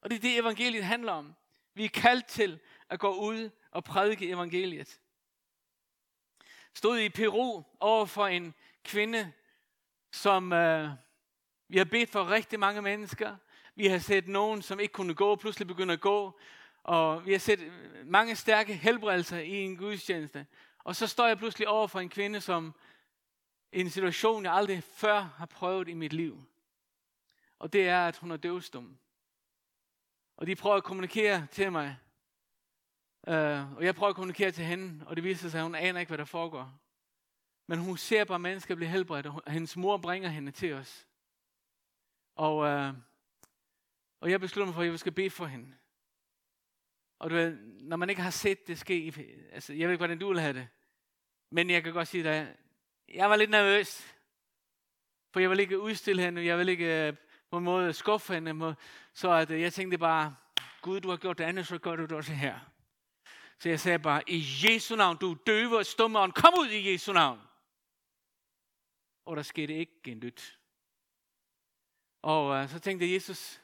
Og 0.00 0.10
det 0.10 0.16
er 0.16 0.20
det, 0.20 0.38
evangeliet 0.38 0.84
handler 0.84 1.12
om. 1.12 1.34
Vi 1.74 1.84
er 1.84 1.88
kaldt 1.88 2.26
til 2.26 2.60
at 2.88 3.00
gå 3.00 3.14
ud 3.14 3.50
og 3.70 3.84
prædike 3.84 4.28
evangeliet. 4.28 5.00
Stod 6.74 6.98
i 6.98 7.08
Peru 7.08 7.62
over 7.80 8.06
for 8.06 8.26
en 8.26 8.54
kvinde, 8.84 9.32
som 10.12 10.52
øh, 10.52 10.90
vi 11.68 11.78
har 11.78 11.84
bedt 11.84 12.10
for 12.10 12.30
rigtig 12.30 12.60
mange 12.60 12.82
mennesker. 12.82 13.36
Vi 13.74 13.86
har 13.86 13.98
set 13.98 14.28
nogen, 14.28 14.62
som 14.62 14.80
ikke 14.80 14.92
kunne 14.92 15.14
gå, 15.14 15.36
pludselig 15.36 15.68
begynde 15.68 15.92
at 15.92 16.00
gå. 16.00 16.38
Og 16.82 17.26
vi 17.26 17.32
har 17.32 17.38
set 17.38 17.72
mange 18.04 18.36
stærke 18.36 18.74
helbredelser 18.74 19.38
i 19.38 19.50
en 19.50 19.76
gudstjeneste. 19.76 20.46
Og 20.78 20.96
så 20.96 21.06
står 21.06 21.26
jeg 21.26 21.38
pludselig 21.38 21.68
over 21.68 21.86
for 21.86 22.00
en 22.00 22.08
kvinde, 22.08 22.40
som 22.40 22.74
i 23.72 23.80
en 23.80 23.90
situation, 23.90 24.44
jeg 24.44 24.52
aldrig 24.52 24.82
før 24.82 25.20
har 25.20 25.46
prøvet 25.46 25.88
i 25.88 25.94
mit 25.94 26.12
liv. 26.12 26.44
Og 27.58 27.72
det 27.72 27.88
er, 27.88 28.08
at 28.08 28.16
hun 28.16 28.30
er 28.30 28.36
døvstum. 28.36 28.98
Og 30.36 30.46
de 30.46 30.56
prøver 30.56 30.76
at 30.76 30.84
kommunikere 30.84 31.46
til 31.50 31.72
mig. 31.72 31.96
Uh, 33.28 33.76
og 33.76 33.84
jeg 33.84 33.94
prøver 33.94 34.10
at 34.10 34.16
kommunikere 34.16 34.50
til 34.50 34.64
hende, 34.64 35.06
og 35.06 35.16
det 35.16 35.24
viser 35.24 35.48
sig, 35.48 35.58
at 35.58 35.64
hun 35.64 35.74
aner 35.74 36.00
ikke, 36.00 36.10
hvad 36.10 36.18
der 36.18 36.24
foregår. 36.24 36.72
Men 37.66 37.78
hun 37.78 37.96
ser 37.96 38.24
bare 38.24 38.38
mennesker 38.38 38.74
blive 38.74 38.90
helbredt, 38.90 39.26
og 39.26 39.42
hendes 39.52 39.76
mor 39.76 39.96
bringer 39.96 40.28
hende 40.28 40.52
til 40.52 40.72
os. 40.72 41.06
Og, 42.36 42.66
øh, 42.66 42.94
og 44.20 44.30
jeg 44.30 44.40
beslutter 44.40 44.66
mig 44.66 44.74
for, 44.74 44.82
at 44.82 44.88
jeg 44.88 44.98
skal 44.98 45.12
bede 45.12 45.30
for 45.30 45.46
hende. 45.46 45.74
Og 47.18 47.30
du 47.30 47.34
ved, 47.34 47.56
når 47.80 47.96
man 47.96 48.10
ikke 48.10 48.22
har 48.22 48.30
set 48.30 48.66
det 48.66 48.78
ske, 48.78 49.14
altså 49.52 49.72
jeg 49.72 49.88
ved 49.88 49.92
ikke, 49.92 50.00
hvordan 50.00 50.18
du 50.18 50.28
vil 50.28 50.40
have 50.40 50.52
det, 50.52 50.68
men 51.50 51.70
jeg 51.70 51.84
kan 51.84 51.92
godt 51.92 52.08
sige 52.08 52.24
dig, 52.24 52.56
jeg 53.08 53.30
var 53.30 53.36
lidt 53.36 53.50
nervøs. 53.50 54.16
For 55.32 55.40
jeg 55.40 55.50
ville 55.50 55.62
ikke 55.62 55.80
udstille 55.80 56.22
hende, 56.22 56.44
jeg 56.44 56.58
ville 56.58 56.72
ikke 56.72 57.08
øh, 57.08 57.16
på 57.50 57.58
en 57.58 57.64
måde 57.64 57.92
skuffe 57.92 58.34
hende. 58.34 58.76
Så 59.12 59.32
at, 59.32 59.50
øh, 59.50 59.60
jeg 59.60 59.72
tænkte 59.72 59.98
bare, 59.98 60.36
Gud, 60.82 61.00
du 61.00 61.10
har 61.10 61.16
gjort 61.16 61.38
det 61.38 61.44
andet, 61.44 61.66
så 61.66 61.78
gør 61.78 61.96
du 61.96 62.02
det 62.02 62.12
også 62.12 62.32
her. 62.32 62.58
Så 63.58 63.68
jeg 63.68 63.80
sagde 63.80 63.98
bare, 63.98 64.22
i 64.26 64.44
Jesu 64.64 64.96
navn, 64.96 65.16
du 65.16 65.36
døve 65.46 65.78
og 65.78 65.86
stumme 65.86 66.32
kom 66.32 66.54
ud 66.58 66.68
i 66.68 66.92
Jesu 66.92 67.12
navn. 67.12 67.40
Og 69.24 69.36
der 69.36 69.42
skete 69.42 69.74
ikke 69.74 70.00
en 70.04 70.20
lyt. 70.20 70.58
Og 72.26 72.56
øh, 72.56 72.68
så 72.68 72.78
tænkte 72.78 73.14
Jesus, 73.14 73.60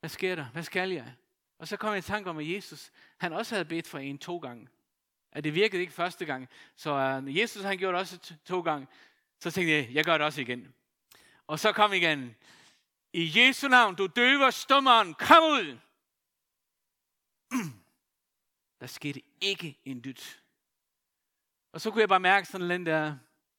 hvad 0.00 0.10
sker 0.10 0.34
der? 0.34 0.44
Hvad 0.44 0.62
skal 0.62 0.90
jeg? 0.90 1.14
Og 1.58 1.68
så 1.68 1.76
kom 1.76 1.90
jeg 1.90 1.98
i 1.98 2.02
tanke 2.02 2.30
om, 2.30 2.38
at 2.38 2.48
Jesus, 2.48 2.92
han 3.18 3.32
også 3.32 3.54
havde 3.54 3.64
bedt 3.64 3.88
for 3.88 3.98
en 3.98 4.18
to 4.18 4.38
gange. 4.38 4.68
At 5.32 5.44
det 5.44 5.54
virkede 5.54 5.82
ikke 5.82 5.92
første 5.92 6.24
gang. 6.24 6.48
Så 6.76 6.90
øh, 6.94 7.38
Jesus 7.38 7.62
han 7.62 7.78
gjorde 7.78 7.92
det 7.92 8.00
også 8.00 8.34
to 8.44 8.60
gange. 8.60 8.86
Så 9.38 9.50
tænkte 9.50 9.72
jeg, 9.72 9.88
jeg 9.92 10.04
gør 10.04 10.18
det 10.18 10.26
også 10.26 10.40
igen. 10.40 10.74
Og 11.46 11.58
så 11.58 11.72
kom 11.72 11.92
igen. 11.92 12.34
I 13.12 13.32
Jesu 13.36 13.68
navn, 13.68 13.94
du 13.94 14.06
døver 14.06 14.50
stummeren, 14.50 15.14
kom 15.14 15.44
ud! 15.44 15.78
Der 18.80 18.86
skete 18.86 19.22
ikke 19.40 19.78
en 19.84 20.04
dyt. 20.04 20.42
Og 21.72 21.80
så 21.80 21.90
kunne 21.90 22.00
jeg 22.00 22.08
bare 22.08 22.20
mærke 22.20 22.48
sådan 22.48 22.70
den 22.70 22.86
der 22.86 23.16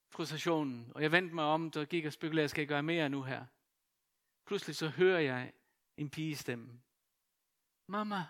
frustrationen, 0.10 0.92
og 0.96 1.02
jeg 1.02 1.12
vendte 1.12 1.36
mig 1.36 1.46
om, 1.46 1.72
der 1.72 1.86
gik 1.86 2.06
og 2.06 2.14
spekulerede, 2.14 2.50
skal 2.50 2.62
jeg 2.62 2.68
gøre 2.68 2.84
mere 2.84 3.10
nu 3.10 3.24
her? 3.24 3.46
Pludselig 4.46 4.76
så 4.76 4.88
hører 4.88 5.20
jeg 5.20 5.54
en 5.98 6.10
pige 6.10 6.36
stemme. 6.36 6.82
Mamma, 7.88 8.26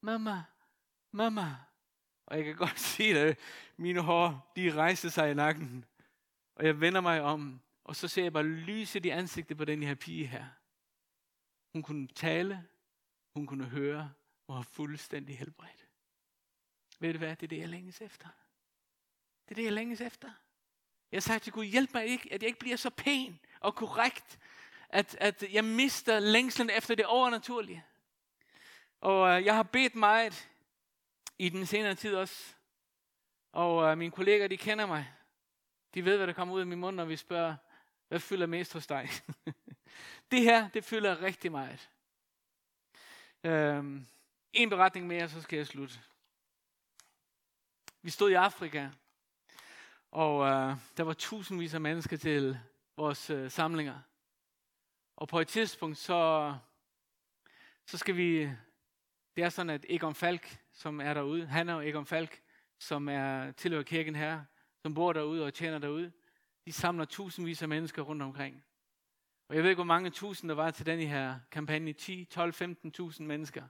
mamma, 0.00 0.44
mamma. 1.10 1.56
Og 2.26 2.36
jeg 2.36 2.44
kan 2.44 2.56
godt 2.56 2.80
se, 2.94 3.04
at 3.04 3.38
mine 3.76 4.00
hår, 4.00 4.52
de 4.56 4.74
rejser 4.74 5.08
sig 5.08 5.30
i 5.30 5.34
nakken. 5.34 5.84
Og 6.54 6.66
jeg 6.66 6.80
vender 6.80 7.00
mig 7.00 7.22
om, 7.22 7.60
og 7.84 7.96
så 7.96 8.08
ser 8.08 8.22
jeg 8.22 8.32
bare 8.32 8.44
lyset 8.44 9.06
i 9.06 9.08
ansigtet 9.08 9.56
på 9.56 9.64
den 9.64 9.82
her 9.82 9.94
pige 9.94 10.26
her. 10.26 10.46
Hun 11.72 11.82
kunne 11.82 12.08
tale, 12.08 12.68
hun 13.36 13.46
kunne 13.46 13.64
høre, 13.64 14.12
og 14.46 14.56
var 14.56 14.62
fuldstændig 14.62 15.38
helbredt. 15.38 15.88
Ved 17.00 17.12
du 17.12 17.18
hvad, 17.18 17.36
det 17.36 17.42
er 17.42 17.48
det, 17.48 17.58
jeg 17.58 17.68
længes 17.68 18.00
efter. 18.00 18.28
Det 19.44 19.50
er 19.50 19.54
det, 19.54 19.64
jeg 19.64 19.72
længes 19.72 20.00
efter. 20.00 20.30
Jeg 21.12 21.22
sagde 21.22 21.38
til 21.40 21.52
Gud, 21.52 21.64
hjælp 21.64 21.94
mig 21.94 22.06
ikke, 22.06 22.32
at 22.32 22.42
jeg 22.42 22.48
ikke 22.48 22.58
bliver 22.58 22.76
så 22.76 22.90
pæn 22.90 23.40
og 23.60 23.74
korrekt, 23.74 24.38
at, 24.94 25.16
at 25.20 25.44
jeg 25.52 25.64
mister 25.64 26.18
længslen 26.18 26.70
efter 26.70 26.94
det 26.94 27.06
overnaturlige. 27.06 27.84
Og 29.00 29.28
øh, 29.28 29.44
jeg 29.44 29.54
har 29.54 29.62
bedt 29.62 29.94
meget 29.94 30.48
i 31.38 31.48
den 31.48 31.66
senere 31.66 31.94
tid 31.94 32.14
også. 32.14 32.54
Og 33.52 33.84
øh, 33.84 33.98
mine 33.98 34.10
kolleger, 34.10 34.48
de 34.48 34.56
kender 34.56 34.86
mig. 34.86 35.12
De 35.94 36.04
ved, 36.04 36.16
hvad 36.16 36.26
der 36.26 36.32
kommer 36.32 36.54
ud 36.54 36.60
af 36.60 36.66
min 36.66 36.80
mund, 36.80 36.96
når 36.96 37.04
vi 37.04 37.16
spørger, 37.16 37.56
hvad 38.08 38.20
fylder 38.20 38.46
mest 38.46 38.72
hos 38.72 38.86
dig? 38.86 39.08
det 40.30 40.40
her, 40.40 40.68
det 40.68 40.84
fylder 40.84 41.22
rigtig 41.22 41.52
meget. 41.52 41.90
Øhm, 43.44 44.06
en 44.52 44.70
beretning 44.70 45.06
mere, 45.06 45.28
så 45.28 45.42
skal 45.42 45.56
jeg 45.56 45.66
slutte. 45.66 45.94
Vi 48.02 48.10
stod 48.10 48.30
i 48.30 48.34
Afrika, 48.34 48.88
og 50.10 50.46
øh, 50.46 50.76
der 50.96 51.02
var 51.02 51.12
tusindvis 51.12 51.74
af 51.74 51.80
mennesker 51.80 52.16
til 52.16 52.58
vores 52.96 53.30
øh, 53.30 53.50
samlinger. 53.50 54.00
Og 55.16 55.28
på 55.28 55.40
et 55.40 55.48
tidspunkt, 55.48 55.98
så, 55.98 56.54
så 57.86 57.98
skal 57.98 58.16
vi... 58.16 58.50
Det 59.36 59.44
er 59.44 59.48
sådan, 59.48 59.70
at 59.70 59.86
Egon 59.88 60.14
Falk, 60.14 60.58
som 60.72 61.00
er 61.00 61.14
derude, 61.14 61.46
han 61.46 61.68
er 61.68 61.74
jo 61.74 61.80
Egon 61.80 62.06
Falk, 62.06 62.42
som 62.78 63.08
er 63.08 63.52
tilhører 63.52 63.82
kirken 63.82 64.14
her, 64.16 64.44
som 64.82 64.94
bor 64.94 65.12
derude 65.12 65.44
og 65.44 65.54
tjener 65.54 65.78
derude, 65.78 66.12
de 66.64 66.72
samler 66.72 67.04
tusindvis 67.04 67.62
af 67.62 67.68
mennesker 67.68 68.02
rundt 68.02 68.22
omkring. 68.22 68.64
Og 69.48 69.54
jeg 69.54 69.62
ved 69.62 69.70
ikke, 69.70 69.78
hvor 69.78 69.84
mange 69.84 70.10
tusind 70.10 70.48
der 70.48 70.54
var 70.54 70.70
til 70.70 70.86
den 70.86 71.00
her 71.00 71.40
kampagne. 71.50 71.92
10, 71.92 72.24
12, 72.24 72.54
15.000 72.54 73.22
mennesker. 73.22 73.68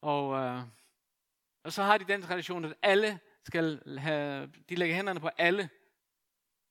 Og, 0.00 0.34
øh, 0.34 0.62
og 1.62 1.72
så 1.72 1.82
har 1.82 1.98
de 1.98 2.04
den 2.04 2.22
tradition, 2.22 2.64
at 2.64 2.74
alle 2.82 3.20
skal 3.44 3.98
have, 3.98 4.52
de 4.68 4.74
lægger 4.74 4.96
hænderne 4.96 5.20
på 5.20 5.30
alle, 5.38 5.70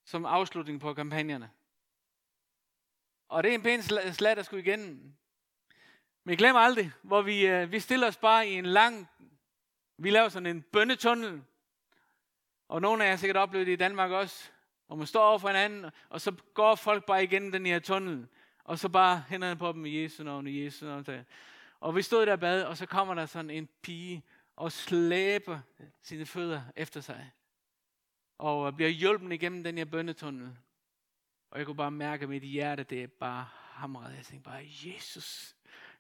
som 0.06 0.26
afslutning 0.26 0.80
på 0.82 0.94
kampagnerne. 0.94 1.52
Og 3.32 3.44
det 3.44 3.50
er 3.50 3.56
en 3.56 3.62
pæn 3.62 3.82
slag, 4.14 4.36
der 4.36 4.44
skulle 4.44 4.64
igen. 4.64 5.16
Men 6.24 6.38
glem 6.38 6.56
aldrig, 6.56 6.92
hvor 7.02 7.22
vi, 7.22 7.48
øh, 7.48 7.72
vi 7.72 7.80
stiller 7.80 8.08
os 8.08 8.18
bare 8.18 8.48
i 8.48 8.54
en 8.54 8.66
lang, 8.66 9.10
vi 9.98 10.10
laver 10.10 10.30
sådan 10.30 10.46
en 10.46 10.62
bønnetunnel. 10.62 11.42
Og 12.68 12.82
nogle 12.82 13.04
af 13.04 13.08
jer 13.08 13.12
har 13.12 13.18
sikkert 13.18 13.38
oplevet 13.38 13.68
det 13.68 13.74
i 13.74 13.76
Danmark 13.76 14.12
også. 14.12 14.52
Og 14.88 14.98
man 14.98 15.08
står 15.08 15.24
over 15.24 15.38
for 15.38 15.48
hinanden, 15.48 15.92
og 16.10 16.22
så 16.22 16.32
går 16.54 16.76
folk 16.76 17.06
bare 17.06 17.24
igennem 17.24 17.52
den 17.52 17.66
her 17.66 17.80
tunnel. 17.80 18.28
Og 18.64 18.80
så 18.80 18.90
bare 18.90 19.24
hænderne 19.30 19.60
på 19.60 19.72
dem 19.72 19.86
i 19.86 20.04
Jesu 20.04 20.24
navn, 20.24 20.48
i 20.48 20.64
Jesu 20.64 20.86
navn. 20.86 21.06
Og 21.80 21.96
vi 21.96 22.02
stod 22.02 22.26
der 22.26 22.36
bad, 22.36 22.64
og 22.64 22.78
så 22.78 22.86
kommer 22.86 23.14
der 23.14 23.26
sådan 23.26 23.50
en 23.50 23.70
pige 23.82 24.24
og 24.56 24.72
slæber 24.72 25.60
sine 26.02 26.26
fødder 26.26 26.62
efter 26.76 27.02
sig. 27.02 27.32
Og 28.38 28.76
bliver 28.76 28.90
hjulpet 28.90 29.34
igennem 29.34 29.64
den 29.64 29.78
her 29.78 29.86
bønnetunnel. 29.86 30.58
Og 31.52 31.60
jeg 31.60 31.66
kunne 31.66 31.76
bare 31.76 31.92
mærke, 31.92 32.24
at 32.24 32.30
mit 32.30 32.44
hjerte, 32.44 32.84
det 32.84 33.04
er 33.04 33.08
bare 33.08 33.48
hamret. 33.54 34.16
Jeg 34.16 34.26
tænkte 34.26 34.50
bare, 34.50 34.68
Jesus, 34.86 35.56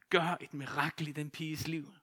gør 0.09 0.37
et 0.41 0.53
mirakel 0.53 1.07
i 1.07 1.11
den 1.11 1.29
piges 1.29 1.67
liv. 1.67 1.93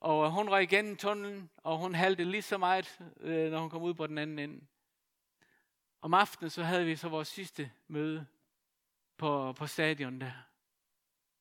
Og 0.00 0.24
øh, 0.24 0.30
hun 0.30 0.48
røg 0.48 0.62
igennem 0.62 0.96
tunnelen, 0.96 1.50
og 1.56 1.78
hun 1.78 1.94
halte 1.94 2.24
lige 2.24 2.42
så 2.42 2.58
meget, 2.58 3.00
øh, 3.20 3.50
når 3.50 3.60
hun 3.60 3.70
kom 3.70 3.82
ud 3.82 3.94
på 3.94 4.06
den 4.06 4.18
anden 4.18 4.38
ende. 4.38 4.66
Om 6.00 6.14
aftenen 6.14 6.50
så 6.50 6.62
havde 6.62 6.84
vi 6.84 6.96
så 6.96 7.08
vores 7.08 7.28
sidste 7.28 7.72
møde 7.88 8.26
på, 9.16 9.52
på 9.52 9.66
stadion 9.66 10.20
der. 10.20 10.32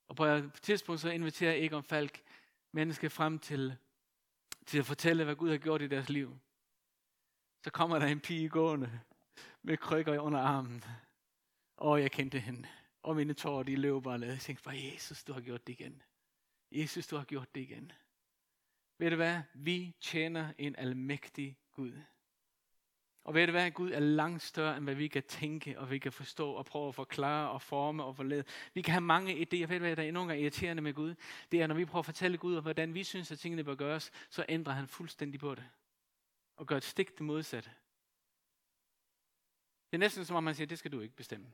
Og 0.08 0.16
på 0.16 0.26
et 0.26 0.54
tidspunkt 0.54 1.02
så 1.02 1.10
inviterer 1.10 1.66
Egon 1.66 1.84
Falk 1.84 2.24
mennesker 2.72 3.10
frem 3.10 3.40
til, 3.40 3.78
til 4.66 4.80
at 4.80 4.86
fortælle, 4.86 5.24
hvad 5.24 5.36
Gud 5.36 5.50
har 5.50 5.58
gjort 5.58 5.82
i 5.82 5.88
deres 5.88 6.10
liv. 6.10 6.40
Så 7.64 7.72
kommer 7.72 8.00
der 8.00 8.08
en 8.08 8.20
pige 8.20 8.50
gående 8.50 9.02
med 9.62 9.78
krykker 9.78 10.20
under 10.20 10.40
armen. 10.40 10.84
Og 11.78 12.02
jeg 12.02 12.12
kendte 12.12 12.40
hende. 12.40 12.68
Og 13.04 13.16
mine 13.16 13.34
tårer, 13.34 13.64
de 13.64 13.76
løb 13.76 14.04
bare 14.04 14.20
ned. 14.20 14.30
Jeg 14.30 14.40
tænkte 14.40 14.64
bare, 14.64 14.92
Jesus, 14.94 15.24
du 15.24 15.34
har 15.34 15.42
gjort 15.42 15.68
det 15.68 15.74
igen. 15.80 16.02
Jesus, 16.72 17.08
du 17.08 17.18
har 17.18 17.24
gjort 17.24 17.56
det 17.56 17.62
igen. 17.62 17.92
Ved 18.98 19.10
du 19.10 19.16
hvad? 19.16 19.42
Vi 19.54 19.96
tjener 20.02 20.54
en 20.58 20.76
almægtig 20.76 21.58
Gud. 21.72 21.94
Og 23.24 23.34
ved 23.34 23.46
du 23.48 23.52
hvad? 23.52 23.72
Gud 23.72 23.92
er 23.92 24.00
langt 24.00 24.42
større, 24.42 24.78
end 24.78 24.84
hvad 24.84 24.96
vi 24.96 25.08
kan 25.08 25.24
tænke, 25.24 25.80
og 25.80 25.92
vi 25.92 26.00
kan 26.00 26.12
forstå, 26.12 26.52
og 26.52 26.66
prøve 26.66 26.88
at 26.88 26.96
forklare, 26.96 27.50
og 27.50 27.62
forme, 27.62 28.04
og 28.04 28.16
forlede. 28.16 28.44
Vi 28.74 28.82
kan 28.82 28.92
have 28.92 29.02
mange 29.02 29.34
idéer. 29.34 29.66
Ved 29.66 29.68
du 29.68 29.78
hvad, 29.78 29.96
der 29.96 30.04
er 30.04 30.12
nogle 30.12 30.28
gange 30.28 30.42
irriterende 30.42 30.82
med 30.82 30.94
Gud? 30.94 31.16
Det 31.52 31.62
er, 31.62 31.68
når 31.68 31.76
vi 31.76 31.86
prøver 31.86 32.00
at 32.00 32.06
fortælle 32.06 32.38
Gud, 32.38 32.62
hvordan 32.62 32.94
vi 32.94 33.04
synes, 33.04 33.32
at 33.32 33.40
tingene 33.40 33.64
bør 33.64 33.76
gøres, 33.76 34.12
så 34.30 34.46
ændrer 34.50 34.74
han 34.74 34.88
fuldstændig 34.88 35.40
på 35.40 35.56
det. 35.56 35.64
Og 36.56 36.68
gør 36.68 36.78
et 36.78 36.84
stik 36.84 37.18
det 37.18 37.26
modsatte. 37.26 37.72
Det 39.92 39.98
er 39.98 40.00
næsten 40.00 40.26
som 40.26 40.36
om 40.36 40.44
man 40.44 40.56
siger, 40.56 40.68
det 40.68 40.80
skal 40.80 40.92
du 40.92 41.00
ikke 41.00 41.16
bestemme. 41.16 41.52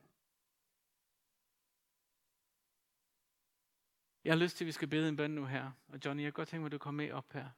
Jeg 4.23 4.34
har 4.34 4.39
lyst 4.39 4.58
til, 4.58 4.65
at 4.65 4.67
vi 4.67 4.71
skal 4.71 4.88
bede 4.88 5.10
en 5.10 5.15
bøn 5.15 5.32
nu 5.32 5.45
her. 5.45 5.71
Og 5.88 6.00
Johnny, 6.06 6.23
jeg 6.23 6.34
kan 6.34 6.39
godt 6.39 6.50
tænke 6.50 6.62
mig, 6.62 6.65
at 6.65 6.71
du 6.71 6.78
kommer 6.78 7.04
med 7.04 7.12
op 7.12 7.34
her. 7.34 7.50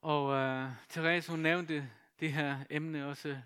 Og 0.00 0.24
uh, 0.24 0.72
Therese, 0.88 1.30
hun 1.30 1.40
nævnte 1.40 1.90
det 2.20 2.32
her 2.32 2.64
emne 2.70 3.06
også, 3.06 3.42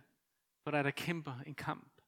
for 0.62 0.70
dig, 0.70 0.84
der 0.84 0.90
kæmper 0.90 1.40
en 1.40 1.54
kamp. 1.54 2.00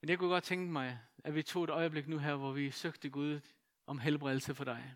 Men 0.00 0.08
jeg 0.08 0.18
kunne 0.18 0.30
godt 0.30 0.44
tænke 0.44 0.72
mig, 0.72 1.00
at 1.24 1.34
vi 1.34 1.42
tog 1.42 1.64
et 1.64 1.70
øjeblik 1.70 2.08
nu 2.08 2.18
her, 2.18 2.36
hvor 2.36 2.52
vi 2.52 2.70
søgte 2.70 3.10
Gud 3.10 3.40
om 3.86 3.98
helbredelse 3.98 4.54
for 4.54 4.64
dig. 4.64 4.94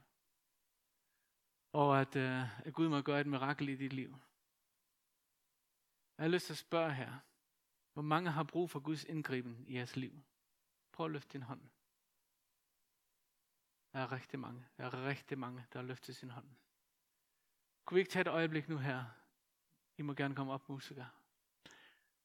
Og 1.72 2.00
at, 2.00 2.16
uh, 2.16 2.66
at 2.66 2.74
Gud 2.74 2.88
må 2.88 3.00
gøre 3.00 3.20
et 3.20 3.26
mirakel 3.26 3.68
i 3.68 3.76
dit 3.76 3.92
liv. 3.92 4.16
Jeg 6.18 6.24
har 6.24 6.28
lyst 6.28 6.46
til 6.46 6.52
at 6.52 6.58
spørge 6.58 6.94
her, 6.94 7.18
hvor 7.92 8.02
mange 8.02 8.30
har 8.30 8.42
brug 8.42 8.70
for 8.70 8.80
Guds 8.80 9.04
indgriben 9.04 9.64
i 9.66 9.74
jeres 9.76 9.96
liv? 9.96 10.22
Prøv 10.92 11.06
at 11.06 11.12
løfte 11.12 11.32
din 11.32 11.42
hånd. 11.42 11.60
Der 13.92 13.98
er 13.98 14.12
rigtig 14.12 14.38
mange. 14.38 14.66
Der 14.76 14.84
er 14.84 15.04
rigtig 15.04 15.38
mange, 15.38 15.66
der 15.72 15.78
har 15.78 15.86
løftet 15.86 16.16
sin 16.16 16.30
hånd. 16.30 16.48
Kunne 17.84 17.94
vi 17.94 18.00
ikke 18.00 18.10
tage 18.10 18.20
et 18.20 18.26
øjeblik 18.26 18.68
nu 18.68 18.78
her? 18.78 19.04
I 19.96 20.02
må 20.02 20.14
gerne 20.14 20.34
komme 20.34 20.52
op, 20.52 20.68
musikere. 20.68 21.08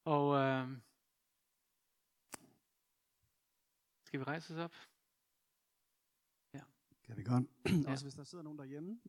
Og 0.05 0.35
øh, 0.35 0.77
skal 4.03 4.19
vi 4.19 4.23
rejse 4.23 4.53
os 4.53 4.59
op? 4.59 4.75
Ja. 6.53 6.61
Kan 7.03 7.17
vi 7.17 7.23
godt. 7.23 7.47
Ja. 7.85 7.91
Også 7.91 8.05
hvis 8.05 8.13
der 8.13 8.23
sidder 8.23 8.43
nogen 8.43 8.59
derhjemme, 8.59 9.01